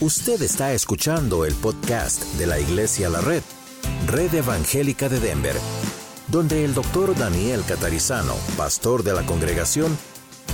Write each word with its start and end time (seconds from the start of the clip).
Usted 0.00 0.42
está 0.42 0.72
escuchando 0.72 1.44
el 1.44 1.54
podcast 1.54 2.24
de 2.34 2.48
la 2.48 2.58
Iglesia 2.58 3.08
La 3.08 3.20
Red, 3.20 3.42
Red 4.08 4.34
Evangélica 4.34 5.08
de 5.08 5.20
Denver, 5.20 5.54
donde 6.26 6.64
el 6.64 6.74
doctor 6.74 7.16
Daniel 7.16 7.62
Catarizano, 7.66 8.34
pastor 8.56 9.04
de 9.04 9.12
la 9.12 9.24
congregación, 9.24 9.96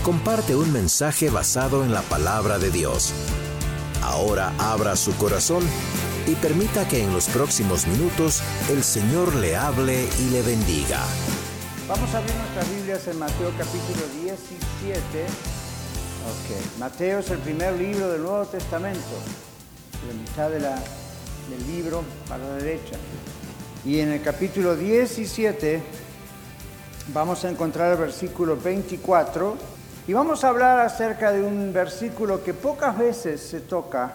comparte 0.03 0.55
un 0.55 0.71
mensaje 0.75 1.31
basado 1.31 1.85
en 1.85 1.93
la 1.95 2.03
palabra 2.03 2.59
de 2.59 2.71
Dios. 2.71 3.15
Ahora 4.03 4.53
abra 4.59 4.95
su 4.95 5.17
corazón 5.17 5.65
y 6.27 6.35
permita 6.35 6.87
que 6.87 7.03
en 7.03 7.11
los 7.15 7.27
próximos 7.29 7.87
minutos 7.87 8.43
el 8.69 8.85
Señor 8.85 9.35
le 9.37 9.57
hable 9.57 10.07
y 10.21 10.31
le 10.31 10.43
bendiga. 10.43 11.03
Vamos 11.89 12.15
a 12.15 12.19
abrir 12.19 12.35
nuestras 12.37 12.71
Biblias 12.77 13.09
en 13.09 13.19
Mateo 13.19 13.51
capítulo 13.57 14.07
17. 14.23 15.60
Ok, 16.21 16.79
Mateo 16.79 17.21
es 17.21 17.31
el 17.31 17.39
primer 17.39 17.73
libro 17.75 18.11
del 18.11 18.21
Nuevo 18.21 18.45
Testamento, 18.45 19.01
la 20.07 20.13
mitad 20.13 20.51
del 20.51 21.67
libro 21.67 22.03
para 22.29 22.45
la 22.45 22.55
derecha. 22.57 22.97
Y 23.87 24.01
en 24.01 24.11
el 24.11 24.21
capítulo 24.21 24.77
17 24.77 25.81
vamos 27.15 27.43
a 27.47 27.51
encontrar 27.51 27.93
el 27.93 27.99
versículo 27.99 28.55
24 28.55 29.57
y 30.07 30.13
vamos 30.13 30.45
a 30.45 30.51
hablar 30.51 30.81
acerca 30.81 31.33
de 31.33 31.43
un 31.43 31.73
versículo 31.73 32.45
que 32.45 32.53
pocas 32.53 32.99
veces 32.99 33.41
se 33.41 33.61
toca. 33.61 34.13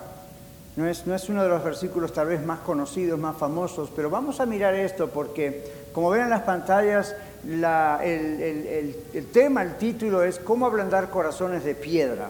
No 0.75 0.87
es, 0.87 1.29
uno 1.29 1.41
de 1.41 1.49
los 1.49 1.63
versículos 1.63 2.13
tal 2.13 2.27
vez 2.27 2.45
más 2.45 2.59
conocidos, 2.59 3.17
más 3.17 3.35
famosos, 3.35 3.89
pero 3.95 4.11
vamos 4.11 4.39
a 4.39 4.45
mirar 4.45 4.75
esto 4.75 5.09
porque, 5.09 5.87
como 5.91 6.11
ven 6.11 6.23
en 6.23 6.29
las 6.29 6.43
pantallas, 6.43 7.15
el, 7.47 8.95
el, 9.13 9.25
tema, 9.27 9.63
el 9.63 9.77
título 9.77 10.23
es 10.23 10.39
¿Cómo 10.39 10.65
ablandar 10.65 11.09
corazones 11.09 11.63
de 11.63 11.75
piedra? 11.75 12.29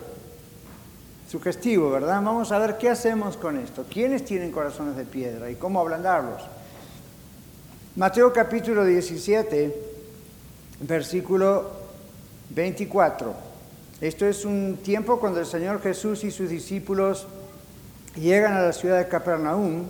Sugestivo, 1.29 1.89
¿verdad? 1.89 2.21
Vamos 2.21 2.51
a 2.51 2.59
ver 2.59 2.77
qué 2.77 2.89
hacemos 2.89 3.37
con 3.37 3.57
esto. 3.57 3.85
¿Quiénes 3.89 4.25
tienen 4.25 4.51
corazones 4.51 4.95
de 4.95 5.05
piedra 5.05 5.49
y 5.49 5.55
cómo 5.55 5.79
ablandarlos? 5.79 6.41
Mateo 7.95 8.31
capítulo 8.31 8.85
17, 8.85 9.75
versículo 10.81 11.71
24. 12.49 13.33
Esto 14.01 14.25
es 14.27 14.45
un 14.45 14.77
tiempo 14.83 15.19
cuando 15.19 15.39
el 15.39 15.45
Señor 15.45 15.81
Jesús 15.81 16.23
y 16.23 16.31
sus 16.31 16.49
discípulos 16.49 17.27
Llegan 18.15 18.53
a 18.53 18.61
la 18.61 18.73
ciudad 18.73 18.97
de 18.97 19.07
Capernaum 19.07 19.83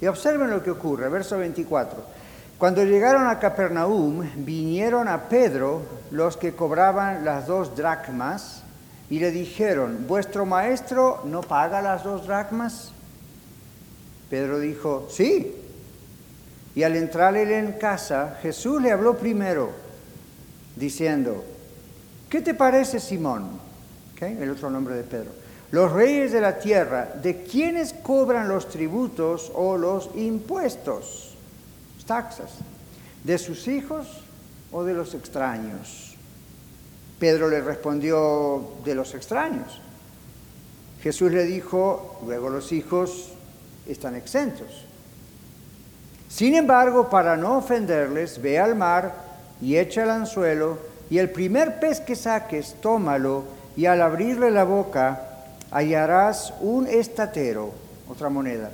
y 0.00 0.06
observen 0.06 0.50
lo 0.50 0.62
que 0.62 0.70
ocurre, 0.70 1.08
verso 1.08 1.38
24. 1.38 2.21
Cuando 2.62 2.84
llegaron 2.84 3.26
a 3.26 3.40
Capernaum, 3.40 4.22
vinieron 4.36 5.08
a 5.08 5.28
Pedro 5.28 5.82
los 6.12 6.36
que 6.36 6.54
cobraban 6.54 7.24
las 7.24 7.48
dos 7.48 7.74
dracmas 7.74 8.62
y 9.10 9.18
le 9.18 9.32
dijeron, 9.32 10.04
¿vuestro 10.06 10.46
maestro 10.46 11.22
no 11.24 11.40
paga 11.40 11.82
las 11.82 12.04
dos 12.04 12.24
dracmas? 12.24 12.92
Pedro 14.30 14.60
dijo, 14.60 15.08
sí. 15.10 15.56
Y 16.76 16.84
al 16.84 16.94
entrar 16.94 17.36
él 17.36 17.50
en 17.50 17.72
casa, 17.72 18.38
Jesús 18.40 18.80
le 18.80 18.92
habló 18.92 19.16
primero, 19.16 19.72
diciendo, 20.76 21.42
¿qué 22.30 22.42
te 22.42 22.54
parece 22.54 23.00
Simón? 23.00 23.58
El 24.20 24.50
otro 24.50 24.70
nombre 24.70 24.94
de 24.94 25.02
Pedro 25.02 25.32
los 25.72 25.90
reyes 25.90 26.30
de 26.30 26.40
la 26.40 26.60
tierra, 26.60 27.08
¿de 27.20 27.42
quiénes 27.42 27.92
cobran 27.92 28.46
los 28.46 28.68
tributos 28.68 29.50
o 29.52 29.76
los 29.76 30.10
impuestos? 30.14 31.31
Taxas. 32.04 32.50
¿De 33.24 33.38
sus 33.38 33.68
hijos 33.68 34.06
o 34.72 34.84
de 34.84 34.94
los 34.94 35.14
extraños? 35.14 36.16
Pedro 37.18 37.48
le 37.48 37.60
respondió, 37.60 38.72
de 38.84 38.94
los 38.94 39.14
extraños. 39.14 39.80
Jesús 41.02 41.32
le 41.32 41.44
dijo, 41.44 42.20
luego 42.26 42.48
los 42.48 42.72
hijos 42.72 43.32
están 43.86 44.16
exentos. 44.16 44.86
Sin 46.28 46.54
embargo, 46.54 47.10
para 47.10 47.36
no 47.36 47.58
ofenderles, 47.58 48.40
ve 48.40 48.58
al 48.58 48.74
mar 48.74 49.14
y 49.60 49.76
echa 49.76 50.02
el 50.02 50.10
anzuelo, 50.10 50.78
y 51.10 51.18
el 51.18 51.30
primer 51.30 51.78
pez 51.78 52.00
que 52.00 52.16
saques, 52.16 52.76
tómalo, 52.80 53.44
y 53.76 53.86
al 53.86 54.00
abrirle 54.00 54.50
la 54.50 54.64
boca, 54.64 55.44
hallarás 55.70 56.54
un 56.60 56.86
estatero, 56.86 57.70
otra 58.08 58.28
moneda. 58.28 58.70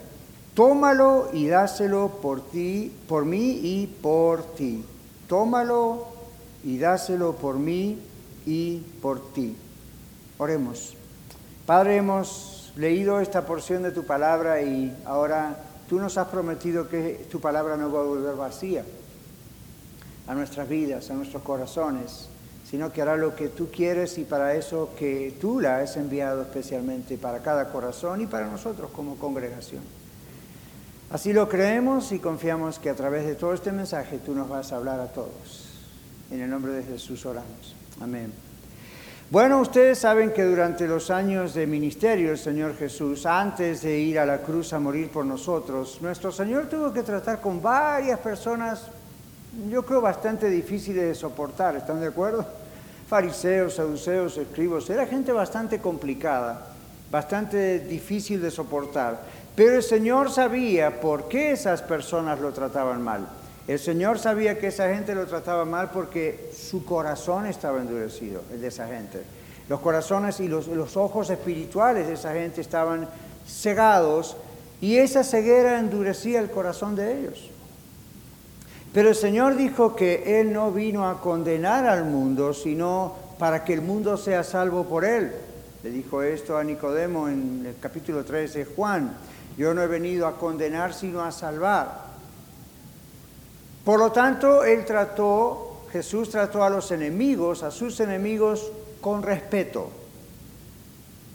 Tómalo 0.58 1.28
y 1.32 1.46
dáselo 1.46 2.18
por 2.20 2.50
ti, 2.50 2.92
por 3.06 3.24
mí 3.24 3.60
y 3.62 3.86
por 3.86 4.42
ti. 4.56 4.84
Tómalo 5.28 6.08
y 6.64 6.78
dáselo 6.78 7.36
por 7.36 7.60
mí 7.60 8.02
y 8.44 8.78
por 9.00 9.32
ti. 9.32 9.56
Oremos. 10.36 10.96
Padre, 11.64 11.98
hemos 11.98 12.72
leído 12.74 13.20
esta 13.20 13.46
porción 13.46 13.84
de 13.84 13.92
tu 13.92 14.02
palabra 14.02 14.60
y 14.60 14.92
ahora 15.04 15.60
tú 15.88 16.00
nos 16.00 16.18
has 16.18 16.26
prometido 16.26 16.88
que 16.88 17.24
tu 17.30 17.40
palabra 17.40 17.76
no 17.76 17.92
va 17.92 18.00
a 18.00 18.02
volver 18.02 18.34
vacía 18.34 18.84
a 20.26 20.34
nuestras 20.34 20.68
vidas, 20.68 21.08
a 21.08 21.14
nuestros 21.14 21.44
corazones 21.44 22.30
sino 22.68 22.92
que 22.92 23.00
hará 23.00 23.16
lo 23.16 23.36
que 23.36 23.48
tú 23.48 23.70
quieres 23.70 24.18
y 24.18 24.24
para 24.24 24.54
eso 24.54 24.90
que 24.98 25.36
tú 25.40 25.60
la 25.60 25.78
has 25.78 25.96
enviado 25.96 26.42
especialmente 26.42 27.16
para 27.16 27.38
cada 27.38 27.70
corazón 27.70 28.20
y 28.20 28.26
para 28.26 28.48
nosotros 28.48 28.90
como 28.90 29.16
congregación. 29.16 29.82
Así 31.10 31.32
lo 31.32 31.48
creemos 31.48 32.12
y 32.12 32.18
confiamos 32.18 32.78
que 32.78 32.90
a 32.90 32.94
través 32.94 33.26
de 33.26 33.34
todo 33.34 33.54
este 33.54 33.72
mensaje 33.72 34.18
tú 34.18 34.34
nos 34.34 34.48
vas 34.48 34.72
a 34.72 34.76
hablar 34.76 35.00
a 35.00 35.06
todos. 35.06 35.68
En 36.30 36.40
el 36.40 36.50
nombre 36.50 36.72
de 36.72 36.82
Jesús 36.82 37.24
oramos. 37.24 37.74
Amén. 38.00 38.32
Bueno, 39.30 39.60
ustedes 39.60 39.98
saben 39.98 40.32
que 40.32 40.44
durante 40.44 40.86
los 40.86 41.10
años 41.10 41.54
de 41.54 41.66
ministerio 41.66 42.30
el 42.30 42.38
Señor 42.38 42.76
Jesús, 42.76 43.26
antes 43.26 43.82
de 43.82 43.98
ir 43.98 44.18
a 44.18 44.26
la 44.26 44.38
cruz 44.38 44.72
a 44.72 44.80
morir 44.80 45.10
por 45.10 45.24
nosotros, 45.24 45.98
nuestro 46.00 46.32
Señor 46.32 46.66
tuvo 46.66 46.92
que 46.92 47.02
tratar 47.02 47.40
con 47.40 47.60
varias 47.60 48.18
personas, 48.20 48.88
yo 49.70 49.84
creo 49.84 50.00
bastante 50.00 50.48
difíciles 50.48 51.04
de 51.08 51.14
soportar, 51.14 51.76
¿están 51.76 52.00
de 52.00 52.06
acuerdo? 52.06 52.46
fariseos, 53.08 53.74
saduceos, 53.74 54.36
escribos, 54.36 54.90
era 54.90 55.06
gente 55.06 55.32
bastante 55.32 55.78
complicada, 55.78 56.66
bastante 57.10 57.80
difícil 57.80 58.42
de 58.42 58.50
soportar. 58.50 59.22
Pero 59.58 59.74
el 59.74 59.82
Señor 59.82 60.30
sabía 60.30 61.00
por 61.00 61.26
qué 61.26 61.50
esas 61.50 61.82
personas 61.82 62.38
lo 62.38 62.52
trataban 62.52 63.02
mal. 63.02 63.28
El 63.66 63.80
Señor 63.80 64.20
sabía 64.20 64.56
que 64.56 64.68
esa 64.68 64.94
gente 64.94 65.16
lo 65.16 65.26
trataba 65.26 65.64
mal 65.64 65.90
porque 65.90 66.52
su 66.56 66.84
corazón 66.84 67.44
estaba 67.44 67.80
endurecido, 67.80 68.42
el 68.52 68.60
de 68.60 68.68
esa 68.68 68.86
gente. 68.86 69.20
Los 69.68 69.80
corazones 69.80 70.38
y 70.38 70.46
los, 70.46 70.68
los 70.68 70.96
ojos 70.96 71.28
espirituales 71.30 72.06
de 72.06 72.12
esa 72.12 72.34
gente 72.34 72.60
estaban 72.60 73.08
cegados 73.48 74.36
y 74.80 74.98
esa 74.98 75.24
ceguera 75.24 75.80
endurecía 75.80 76.38
el 76.38 76.52
corazón 76.52 76.94
de 76.94 77.18
ellos. 77.18 77.50
Pero 78.92 79.08
el 79.08 79.16
Señor 79.16 79.56
dijo 79.56 79.96
que 79.96 80.40
Él 80.40 80.52
no 80.52 80.70
vino 80.70 81.08
a 81.08 81.20
condenar 81.20 81.84
al 81.84 82.04
mundo, 82.04 82.54
sino 82.54 83.16
para 83.40 83.64
que 83.64 83.74
el 83.74 83.82
mundo 83.82 84.18
sea 84.18 84.44
salvo 84.44 84.84
por 84.84 85.04
Él. 85.04 85.32
Le 85.82 85.90
dijo 85.90 86.22
esto 86.22 86.56
a 86.56 86.62
Nicodemo 86.62 87.28
en 87.28 87.64
el 87.66 87.74
capítulo 87.80 88.24
3 88.24 88.54
de 88.54 88.64
Juan. 88.64 89.16
Yo 89.58 89.74
no 89.74 89.82
he 89.82 89.88
venido 89.88 90.28
a 90.28 90.38
condenar, 90.38 90.94
sino 90.94 91.22
a 91.22 91.32
salvar. 91.32 92.06
Por 93.84 93.98
lo 93.98 94.12
tanto, 94.12 94.62
Él 94.64 94.84
trató, 94.84 95.82
Jesús 95.90 96.30
trató 96.30 96.62
a 96.62 96.70
los 96.70 96.92
enemigos, 96.92 97.64
a 97.64 97.72
sus 97.72 97.98
enemigos, 97.98 98.70
con 99.00 99.22
respeto. 99.22 99.90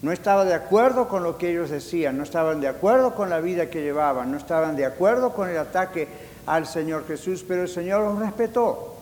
No 0.02 0.12
estaba 0.12 0.46
de 0.46 0.54
acuerdo 0.54 1.10
con 1.10 1.24
lo 1.24 1.38
que 1.38 1.52
ellos 1.52 1.70
decían, 1.70 2.18
no 2.18 2.24
estaban 2.24 2.62
de 2.62 2.70
acuerdo 2.70 3.14
con 3.14 3.30
la 3.30 3.42
vida 3.42 3.70
que 3.70 3.82
llevaban, 3.82 4.32
no 4.32 4.38
estaban 4.38 4.76
de 4.78 4.86
acuerdo 4.86 5.34
con 5.34 5.50
el 5.50 5.58
ataque 5.58 6.08
al 6.46 6.66
Señor 6.66 7.06
Jesús, 7.06 7.44
pero 7.46 7.64
el 7.64 7.70
Señor 7.70 8.04
los 8.04 8.20
respetó. 8.20 8.96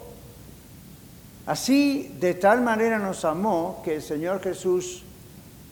Así, 1.46 2.16
de 2.20 2.34
tal 2.36 2.62
manera 2.62 2.98
nos 2.98 3.26
amó 3.26 3.82
que 3.84 3.96
el 3.96 4.02
Señor 4.02 4.42
Jesús 4.42 5.04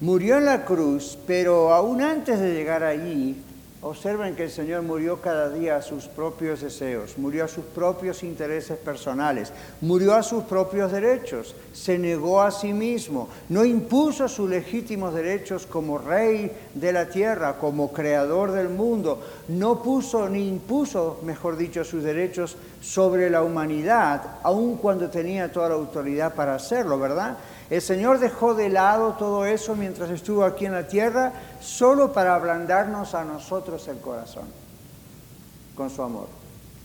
murió 0.01 0.37
en 0.37 0.45
la 0.45 0.65
cruz, 0.65 1.17
pero 1.27 1.73
aún 1.73 2.01
antes 2.01 2.39
de 2.39 2.53
llegar 2.53 2.83
allí, 2.83 3.43
Observen 3.81 4.35
que 4.35 4.43
el 4.43 4.51
Señor 4.51 4.81
murió 4.81 5.21
cada 5.21 5.49
día 5.49 5.77
a 5.77 5.81
sus 5.81 6.03
propios 6.03 6.59
deseos, 6.59 7.17
murió 7.17 7.45
a 7.45 7.47
sus 7.47 7.63
propios 7.63 8.23
intereses 8.23 8.77
personales, 8.77 9.53
murió 9.79 10.15
a 10.15 10.23
sus 10.23 10.43
propios 10.43 10.91
derechos, 10.91 11.55
se 11.71 11.97
negó 11.97 12.41
a 12.41 12.51
sí 12.51 12.73
mismo, 12.73 13.29
no 13.47 13.63
impuso 13.63 14.27
sus 14.27 14.49
legítimos 14.49 15.13
derechos 15.13 15.65
como 15.65 15.97
rey 15.97 16.51
de 16.73 16.91
la 16.91 17.07
tierra, 17.07 17.57
como 17.57 17.93
creador 17.93 18.51
del 18.51 18.67
mundo, 18.67 19.21
no 19.47 19.81
puso 19.81 20.27
ni 20.27 20.45
impuso, 20.45 21.21
mejor 21.23 21.55
dicho, 21.55 21.85
sus 21.85 22.03
derechos 22.03 22.57
sobre 22.81 23.29
la 23.29 23.43
humanidad, 23.43 24.39
aun 24.43 24.75
cuando 24.75 25.09
tenía 25.09 25.53
toda 25.53 25.69
la 25.69 25.75
autoridad 25.75 26.33
para 26.35 26.55
hacerlo, 26.55 26.99
¿verdad? 26.99 27.37
El 27.69 27.81
Señor 27.81 28.17
dejó 28.17 28.55
de 28.55 28.67
lado 28.67 29.13
todo 29.13 29.45
eso 29.45 29.75
mientras 29.75 30.09
estuvo 30.09 30.43
aquí 30.43 30.65
en 30.65 30.71
la 30.71 30.87
tierra, 30.87 31.33
solo 31.59 32.11
para 32.11 32.33
ablandarnos 32.33 33.13
a 33.13 33.23
nosotros 33.23 33.68
el 33.87 33.99
corazón, 33.99 34.45
con 35.75 35.89
su 35.89 36.01
amor. 36.01 36.27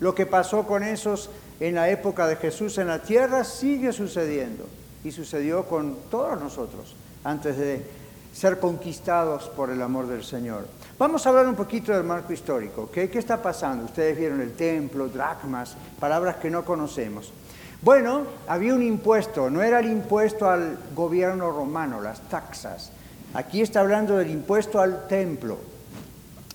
Lo 0.00 0.14
que 0.14 0.26
pasó 0.26 0.66
con 0.66 0.82
esos 0.82 1.30
en 1.60 1.76
la 1.76 1.88
época 1.88 2.26
de 2.26 2.36
Jesús 2.36 2.78
en 2.78 2.88
la 2.88 3.00
tierra 3.02 3.44
sigue 3.44 3.92
sucediendo 3.92 4.66
y 5.04 5.12
sucedió 5.12 5.66
con 5.66 5.96
todos 6.10 6.40
nosotros 6.40 6.94
antes 7.22 7.56
de 7.56 7.84
ser 8.32 8.58
conquistados 8.58 9.44
por 9.50 9.70
el 9.70 9.80
amor 9.80 10.08
del 10.08 10.24
Señor. 10.24 10.66
Vamos 10.98 11.24
a 11.24 11.28
hablar 11.28 11.46
un 11.46 11.54
poquito 11.54 11.92
del 11.92 12.02
marco 12.02 12.32
histórico. 12.32 12.90
¿Qué, 12.90 13.08
está 13.14 13.40
pasando? 13.40 13.84
Ustedes 13.84 14.16
vieron 14.18 14.40
el 14.40 14.54
templo, 14.54 15.08
dracmas, 15.08 15.76
palabras 16.00 16.36
que 16.36 16.50
no 16.50 16.64
conocemos. 16.64 17.32
Bueno, 17.80 18.22
había 18.48 18.74
un 18.74 18.82
impuesto, 18.82 19.50
no 19.50 19.62
era 19.62 19.78
el 19.78 19.86
impuesto 19.86 20.48
al 20.48 20.78
gobierno 20.96 21.52
romano, 21.52 22.00
las 22.00 22.20
taxas. 22.28 22.90
Aquí 23.34 23.60
está 23.60 23.80
hablando 23.80 24.16
del 24.16 24.30
impuesto 24.30 24.80
al 24.80 25.06
templo. 25.06 25.58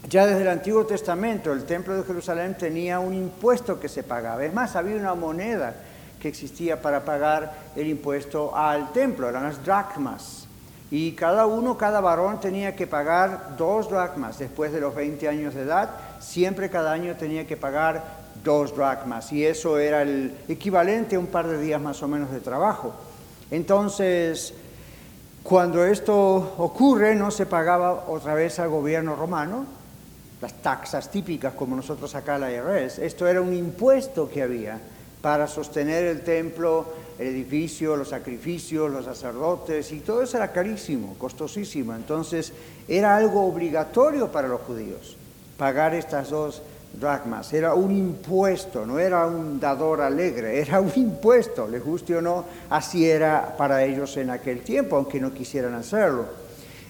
Ya 0.09 0.25
desde 0.25 0.41
el 0.41 0.47
Antiguo 0.47 0.87
Testamento 0.87 1.53
el 1.53 1.65
templo 1.65 1.95
de 1.95 2.03
Jerusalén 2.03 2.57
tenía 2.57 2.99
un 2.99 3.13
impuesto 3.13 3.79
que 3.79 3.87
se 3.87 4.01
pagaba. 4.01 4.43
Es 4.43 4.51
más, 4.51 4.75
había 4.75 4.95
una 4.95 5.13
moneda 5.13 5.75
que 6.19 6.29
existía 6.29 6.81
para 6.81 7.05
pagar 7.05 7.53
el 7.75 7.87
impuesto 7.87 8.55
al 8.55 8.91
templo, 8.91 9.29
eran 9.29 9.43
las 9.43 9.63
dracmas. 9.63 10.47
Y 10.89 11.11
cada 11.11 11.45
uno, 11.45 11.77
cada 11.77 12.01
varón 12.01 12.39
tenía 12.39 12.75
que 12.75 12.87
pagar 12.87 13.55
dos 13.55 13.87
dracmas 13.87 14.39
después 14.39 14.73
de 14.73 14.81
los 14.81 14.95
20 14.95 15.29
años 15.29 15.53
de 15.53 15.61
edad. 15.61 15.91
Siempre 16.19 16.71
cada 16.71 16.91
año 16.91 17.15
tenía 17.15 17.45
que 17.45 17.55
pagar 17.55 18.03
dos 18.43 18.75
dracmas. 18.75 19.31
Y 19.31 19.45
eso 19.45 19.77
era 19.77 20.01
el 20.01 20.35
equivalente 20.47 21.17
a 21.17 21.19
un 21.19 21.27
par 21.27 21.47
de 21.47 21.59
días 21.59 21.79
más 21.79 22.01
o 22.01 22.07
menos 22.07 22.31
de 22.31 22.39
trabajo. 22.39 22.95
Entonces, 23.51 24.55
cuando 25.43 25.85
esto 25.85 26.15
ocurre, 26.57 27.13
no 27.13 27.29
se 27.29 27.45
pagaba 27.45 28.05
otra 28.07 28.33
vez 28.33 28.57
al 28.57 28.69
gobierno 28.69 29.15
romano 29.15 29.77
las 30.41 30.53
taxas 30.61 31.11
típicas 31.11 31.53
como 31.53 31.75
nosotros 31.75 32.15
acá 32.15 32.37
la 32.37 32.51
IRS. 32.51 32.99
Esto 32.99 33.27
era 33.27 33.41
un 33.41 33.53
impuesto 33.53 34.29
que 34.29 34.41
había 34.41 34.79
para 35.21 35.47
sostener 35.47 36.05
el 36.05 36.21
templo, 36.21 36.85
el 37.17 37.27
edificio, 37.27 37.97
los 37.97 38.09
sacrificios, 38.09 38.89
los 38.89 39.05
sacerdotes, 39.05 39.91
y 39.91 39.99
todo 39.99 40.21
eso 40.21 40.37
era 40.37 40.51
carísimo, 40.51 41.15
costosísimo. 41.17 41.93
Entonces 41.93 42.53
era 42.87 43.17
algo 43.17 43.45
obligatorio 43.45 44.31
para 44.31 44.47
los 44.47 44.61
judíos 44.61 45.17
pagar 45.57 45.93
estas 45.93 46.29
dos 46.29 46.61
dracmas. 46.93 47.51
Era 47.53 47.73
un 47.73 47.91
impuesto, 47.91 48.85
no 48.85 48.97
era 48.97 49.27
un 49.27 49.59
dador 49.59 50.01
alegre, 50.01 50.59
era 50.59 50.79
un 50.79 50.91
impuesto, 50.95 51.67
les 51.67 51.83
guste 51.83 52.15
o 52.15 52.21
no, 52.21 52.45
así 52.69 53.07
era 53.07 53.55
para 53.57 53.83
ellos 53.83 54.15
en 54.17 54.29
aquel 54.29 54.61
tiempo, 54.61 54.95
aunque 54.95 55.19
no 55.19 55.33
quisieran 55.33 55.75
hacerlo. 55.75 56.25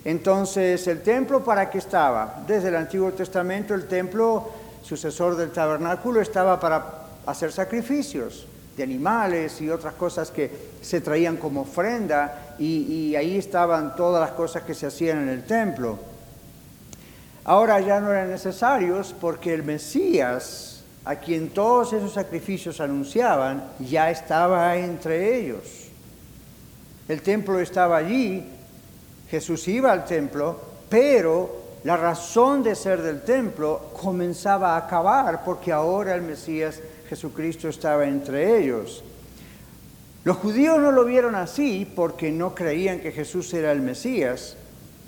Entonces, 0.05 0.87
¿el 0.87 1.01
templo 1.01 1.43
para 1.43 1.69
qué 1.69 1.77
estaba? 1.77 2.43
Desde 2.47 2.69
el 2.69 2.75
Antiguo 2.75 3.11
Testamento 3.11 3.73
el 3.73 3.87
templo, 3.87 4.49
sucesor 4.81 5.35
del 5.35 5.51
tabernáculo, 5.51 6.21
estaba 6.21 6.59
para 6.59 6.99
hacer 7.25 7.51
sacrificios 7.51 8.47
de 8.77 8.83
animales 8.83 9.59
y 9.61 9.69
otras 9.69 9.93
cosas 9.95 10.31
que 10.31 10.49
se 10.81 11.01
traían 11.01 11.35
como 11.35 11.61
ofrenda 11.61 12.55
y, 12.57 13.13
ahí 13.15 13.37
estaban 13.37 13.95
todas 13.95 14.21
las 14.21 14.31
cosas 14.31 14.63
que 14.63 14.73
se 14.73 14.87
hacían 14.87 15.23
en 15.23 15.29
el 15.29 15.43
templo. 15.43 15.99
Ahora 17.43 17.79
ya 17.81 17.99
no 17.99 18.11
eran 18.11 18.29
necesarios 18.29 19.13
porque 19.19 19.53
el 19.53 19.63
Mesías, 19.63 20.83
a 21.03 21.15
quien 21.15 21.49
todos 21.49 21.93
esos 21.93 22.13
sacrificios 22.13 22.79
anunciaban, 22.79 23.63
ya 23.79 24.11
estaba 24.11 24.77
entre 24.77 25.39
ellos. 25.39 25.89
El 27.07 27.21
templo 27.21 27.59
estaba 27.59 27.97
allí, 27.97 28.45
Jesús 29.29 29.67
iba 29.67 29.91
al 29.91 30.05
templo, 30.05 30.59
pero 30.89 31.59
la 31.83 31.95
razón 31.95 32.63
de 32.63 32.75
ser 32.75 33.01
del 33.01 33.21
templo 33.21 33.91
comenzaba 33.99 34.73
a 34.75 34.77
acabar 34.77 35.43
porque 35.43 35.71
ahora 35.71 36.15
el 36.15 36.21
Mesías 36.21 36.81
Jesucristo 37.07 37.69
estaba 37.69 38.05
entre 38.05 38.59
ellos. 38.59 39.03
Los 40.23 40.37
judíos 40.37 40.79
no 40.79 40.91
lo 40.91 41.05
vieron 41.05 41.35
así 41.35 41.91
porque 41.95 42.31
no 42.31 42.53
creían 42.53 42.99
que 42.99 43.11
Jesús 43.11 43.53
era 43.53 43.71
el 43.71 43.81
Mesías, 43.81 44.57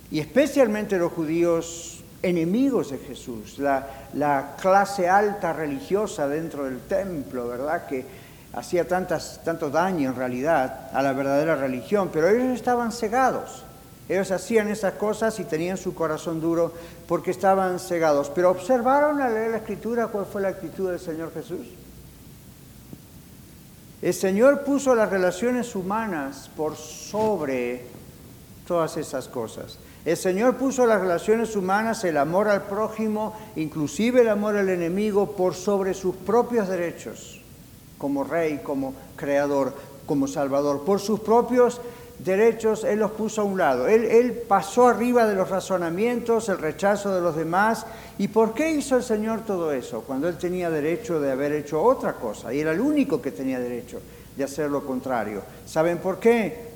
y 0.09 0.19
especialmente 0.19 0.97
los 0.97 1.12
judíos 1.12 2.03
enemigos 2.23 2.91
de 2.91 2.97
Jesús, 3.00 3.59
la, 3.59 4.56
clase 4.59 5.09
alta 5.09 5.53
religiosa 5.53 6.27
dentro 6.27 6.65
del 6.65 6.81
templo, 6.81 7.47
¿verdad? 7.47 7.88
Que 7.88 8.06
hacía 8.53 8.88
tantas, 8.88 9.41
tanto 9.44 9.69
daño 9.69 10.09
en 10.09 10.15
realidad 10.15 10.89
a 10.94 11.01
la 11.01 11.13
verdadera 11.13 11.56
religión, 11.56 12.09
pero 12.12 12.29
ellos 12.29 12.56
estaban 12.56 12.91
cegados. 12.91 13.65
Ellos 14.11 14.29
hacían 14.31 14.67
esas 14.67 14.95
cosas 14.95 15.39
y 15.39 15.45
tenían 15.45 15.77
su 15.77 15.95
corazón 15.95 16.41
duro 16.41 16.73
porque 17.07 17.31
estaban 17.31 17.79
cegados. 17.79 18.29
Pero 18.29 18.51
observaron 18.51 19.21
al 19.21 19.33
leer 19.33 19.51
la 19.51 19.57
escritura 19.59 20.07
cuál 20.07 20.25
fue 20.25 20.41
la 20.41 20.49
actitud 20.49 20.89
del 20.89 20.99
Señor 20.99 21.33
Jesús. 21.33 21.65
El 24.01 24.13
Señor 24.13 24.65
puso 24.65 24.95
las 24.95 25.09
relaciones 25.09 25.73
humanas 25.77 26.49
por 26.57 26.75
sobre 26.75 27.85
todas 28.67 28.97
esas 28.97 29.29
cosas. 29.29 29.77
El 30.03 30.17
Señor 30.17 30.57
puso 30.57 30.85
las 30.85 30.99
relaciones 30.99 31.55
humanas, 31.55 32.03
el 32.03 32.17
amor 32.17 32.49
al 32.49 32.63
prójimo, 32.63 33.33
inclusive 33.55 34.19
el 34.19 34.29
amor 34.29 34.57
al 34.57 34.67
enemigo, 34.67 35.37
por 35.37 35.55
sobre 35.55 35.93
sus 35.93 36.17
propios 36.17 36.67
derechos, 36.67 37.39
como 37.97 38.25
rey, 38.25 38.59
como 38.61 38.93
creador, 39.15 39.73
como 40.05 40.27
salvador, 40.27 40.83
por 40.83 40.99
sus 40.99 41.21
propios 41.21 41.79
derechos 42.23 42.83
Él 42.83 43.00
los 43.00 43.12
puso 43.12 43.41
a 43.41 43.45
un 43.45 43.57
lado. 43.57 43.88
Él, 43.88 44.44
pasó 44.47 44.88
arriba 44.88 45.25
de 45.25 45.35
los 45.35 45.50
razonamientos, 45.50 46.50
el 46.50 46.57
rechazo 46.57 47.13
de 47.13 47.21
los 47.21 47.35
demás. 47.35 47.85
¿Y 48.18 48.27
por 48.27 48.53
qué 48.53 48.71
hizo 48.71 48.97
el 48.97 49.03
Señor 49.03 49.45
todo 49.45 49.71
eso? 49.71 50.01
Cuando 50.01 50.27
Él 50.27 50.38
tenía 50.38 50.69
derecho 50.69 51.19
de 51.19 51.31
haber 51.31 51.51
hecho 51.53 51.81
otra 51.81 52.13
cosa. 52.13 52.53
Y 52.53 52.59
era 52.59 52.71
el 52.71 52.79
único 52.79 53.21
que 53.21 53.31
tenía 53.31 53.59
derecho 53.59 54.01
de 54.35 54.44
hacer 54.44 54.69
lo 54.69 54.85
contrario. 54.85 55.41
¿Saben 55.65 55.97
por 55.97 56.19
qué? 56.19 56.71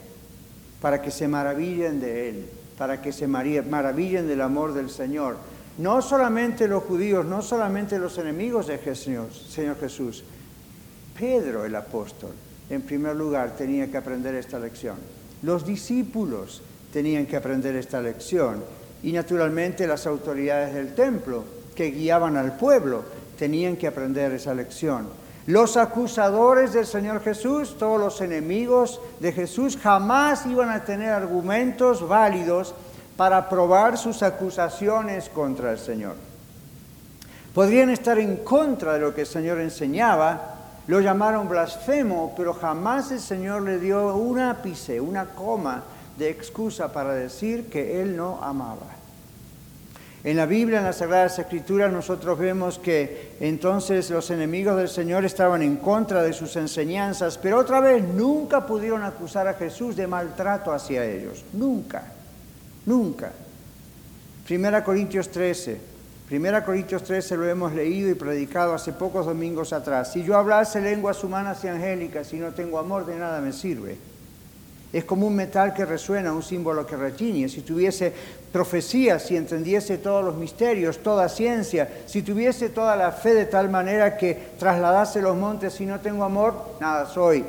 Para 0.81 1.01
que 1.01 1.11
se 1.11 1.27
maravillen 1.27 1.99
de 1.99 2.29
Él, 2.29 2.45
para 2.77 3.01
que 3.01 3.11
se 3.11 3.27
maravillen 3.27 4.27
del 4.27 4.41
amor 4.41 4.73
del 4.73 4.89
Señor. 4.89 5.37
No 5.77 6.01
solamente 6.01 6.67
los 6.67 6.83
judíos, 6.83 7.25
no 7.25 7.41
solamente 7.41 7.99
los 7.99 8.17
enemigos 8.17 8.67
de 8.67 8.77
Jesús, 8.77 9.47
Señor 9.49 9.77
Jesús. 9.79 10.23
Pedro 11.17 11.65
el 11.65 11.75
apóstol, 11.75 12.31
en 12.69 12.81
primer 12.81 13.15
lugar, 13.15 13.55
tenía 13.55 13.89
que 13.89 13.97
aprender 13.97 14.35
esta 14.35 14.59
lección. 14.59 15.14
Los 15.45 15.63
discípulos 15.63 16.63
tenían 16.91 17.27
que 17.27 17.37
aprender 17.37 17.75
esta 17.75 18.01
lección 18.01 18.63
y 19.03 19.11
naturalmente 19.11 19.85
las 19.85 20.07
autoridades 20.07 20.73
del 20.73 20.95
templo 20.95 21.43
que 21.75 21.91
guiaban 21.91 22.35
al 22.35 22.57
pueblo 22.57 23.03
tenían 23.37 23.75
que 23.75 23.85
aprender 23.85 24.31
esa 24.31 24.55
lección. 24.55 25.07
Los 25.45 25.77
acusadores 25.77 26.73
del 26.73 26.87
Señor 26.87 27.21
Jesús, 27.21 27.77
todos 27.77 27.99
los 27.99 28.21
enemigos 28.21 28.99
de 29.19 29.31
Jesús, 29.33 29.77
jamás 29.77 30.47
iban 30.47 30.71
a 30.71 30.83
tener 30.83 31.11
argumentos 31.11 32.07
válidos 32.07 32.73
para 33.15 33.47
probar 33.47 33.99
sus 33.99 34.23
acusaciones 34.23 35.29
contra 35.29 35.71
el 35.71 35.77
Señor. 35.77 36.15
Podrían 37.53 37.91
estar 37.91 38.17
en 38.17 38.37
contra 38.37 38.93
de 38.93 38.99
lo 38.99 39.13
que 39.13 39.21
el 39.21 39.27
Señor 39.27 39.59
enseñaba, 39.59 40.54
lo 40.87 40.99
llamaron 40.99 41.49
blasfemo, 41.49 42.33
pero 42.37 42.53
jamás 42.53 43.11
el 43.11 43.19
Señor 43.19 43.63
le 43.63 43.79
dio 43.79 44.15
un 44.15 44.39
ápice, 44.39 45.01
una 45.01 45.25
coma 45.27 45.83
de 46.17 46.29
excusa 46.29 46.93
para 46.93 47.13
decir 47.13 47.69
que 47.69 48.01
Él 48.01 48.15
no 48.15 48.39
amaba. 48.43 48.95
En 50.23 50.37
la 50.37 50.47
Biblia, 50.47 50.79
en 50.79 50.85
las 50.85 50.97
Sagradas 50.97 51.37
Escrituras, 51.37 51.91
nosotros 51.91 52.39
vemos 52.39 52.79
que 52.79 53.33
entonces 53.39 54.09
los 54.09 54.31
enemigos 54.31 54.75
del 54.75 54.89
Señor 54.89 55.23
estaban 55.23 55.61
en 55.61 55.77
contra 55.77 56.23
de 56.23 56.33
sus 56.33 56.55
enseñanzas, 56.55 57.37
pero 57.37 57.59
otra 57.59 57.79
vez 57.79 58.03
nunca 58.03 58.65
pudieron 58.65 59.03
acusar 59.03 59.47
a 59.47 59.53
Jesús 59.53 59.95
de 59.95 60.07
maltrato 60.07 60.73
hacia 60.73 61.05
ellos. 61.05 61.43
Nunca, 61.53 62.05
nunca. 62.87 63.31
Primera 64.47 64.83
Corintios 64.83 65.29
13. 65.29 65.94
Primera 66.27 66.65
Corintios 66.65 67.03
13 67.03 67.37
lo 67.37 67.47
hemos 67.47 67.73
leído 67.73 68.09
y 68.09 68.15
predicado 68.15 68.73
hace 68.73 68.91
pocos 68.91 69.27
domingos 69.27 69.73
atrás. 69.73 70.11
Si 70.11 70.23
yo 70.23 70.35
hablase 70.35 70.81
lenguas 70.81 71.23
humanas 71.23 71.63
y 71.63 71.67
angélicas 71.67 72.33
y 72.33 72.37
no 72.37 72.51
tengo 72.51 72.79
amor, 72.79 73.05
de 73.05 73.15
nada 73.15 73.39
me 73.41 73.53
sirve. 73.53 73.95
Es 74.91 75.05
como 75.05 75.27
un 75.27 75.35
metal 75.35 75.75
que 75.75 75.85
resuena, 75.85 76.33
un 76.33 76.41
símbolo 76.41 76.87
que 76.87 76.95
retiñe. 76.95 77.47
Si 77.47 77.61
tuviese 77.61 78.11
profecía, 78.51 79.19
si 79.19 79.37
entendiese 79.37 79.99
todos 79.99 80.25
los 80.25 80.35
misterios, 80.35 80.97
toda 81.03 81.29
ciencia, 81.29 81.87
si 82.07 82.23
tuviese 82.23 82.69
toda 82.69 82.95
la 82.95 83.11
fe 83.11 83.35
de 83.35 83.45
tal 83.45 83.69
manera 83.69 84.17
que 84.17 84.53
trasladase 84.57 85.21
los 85.21 85.35
montes 85.35 85.79
y 85.79 85.85
no 85.85 85.99
tengo 85.99 86.23
amor, 86.23 86.55
nada 86.79 87.05
soy. 87.05 87.45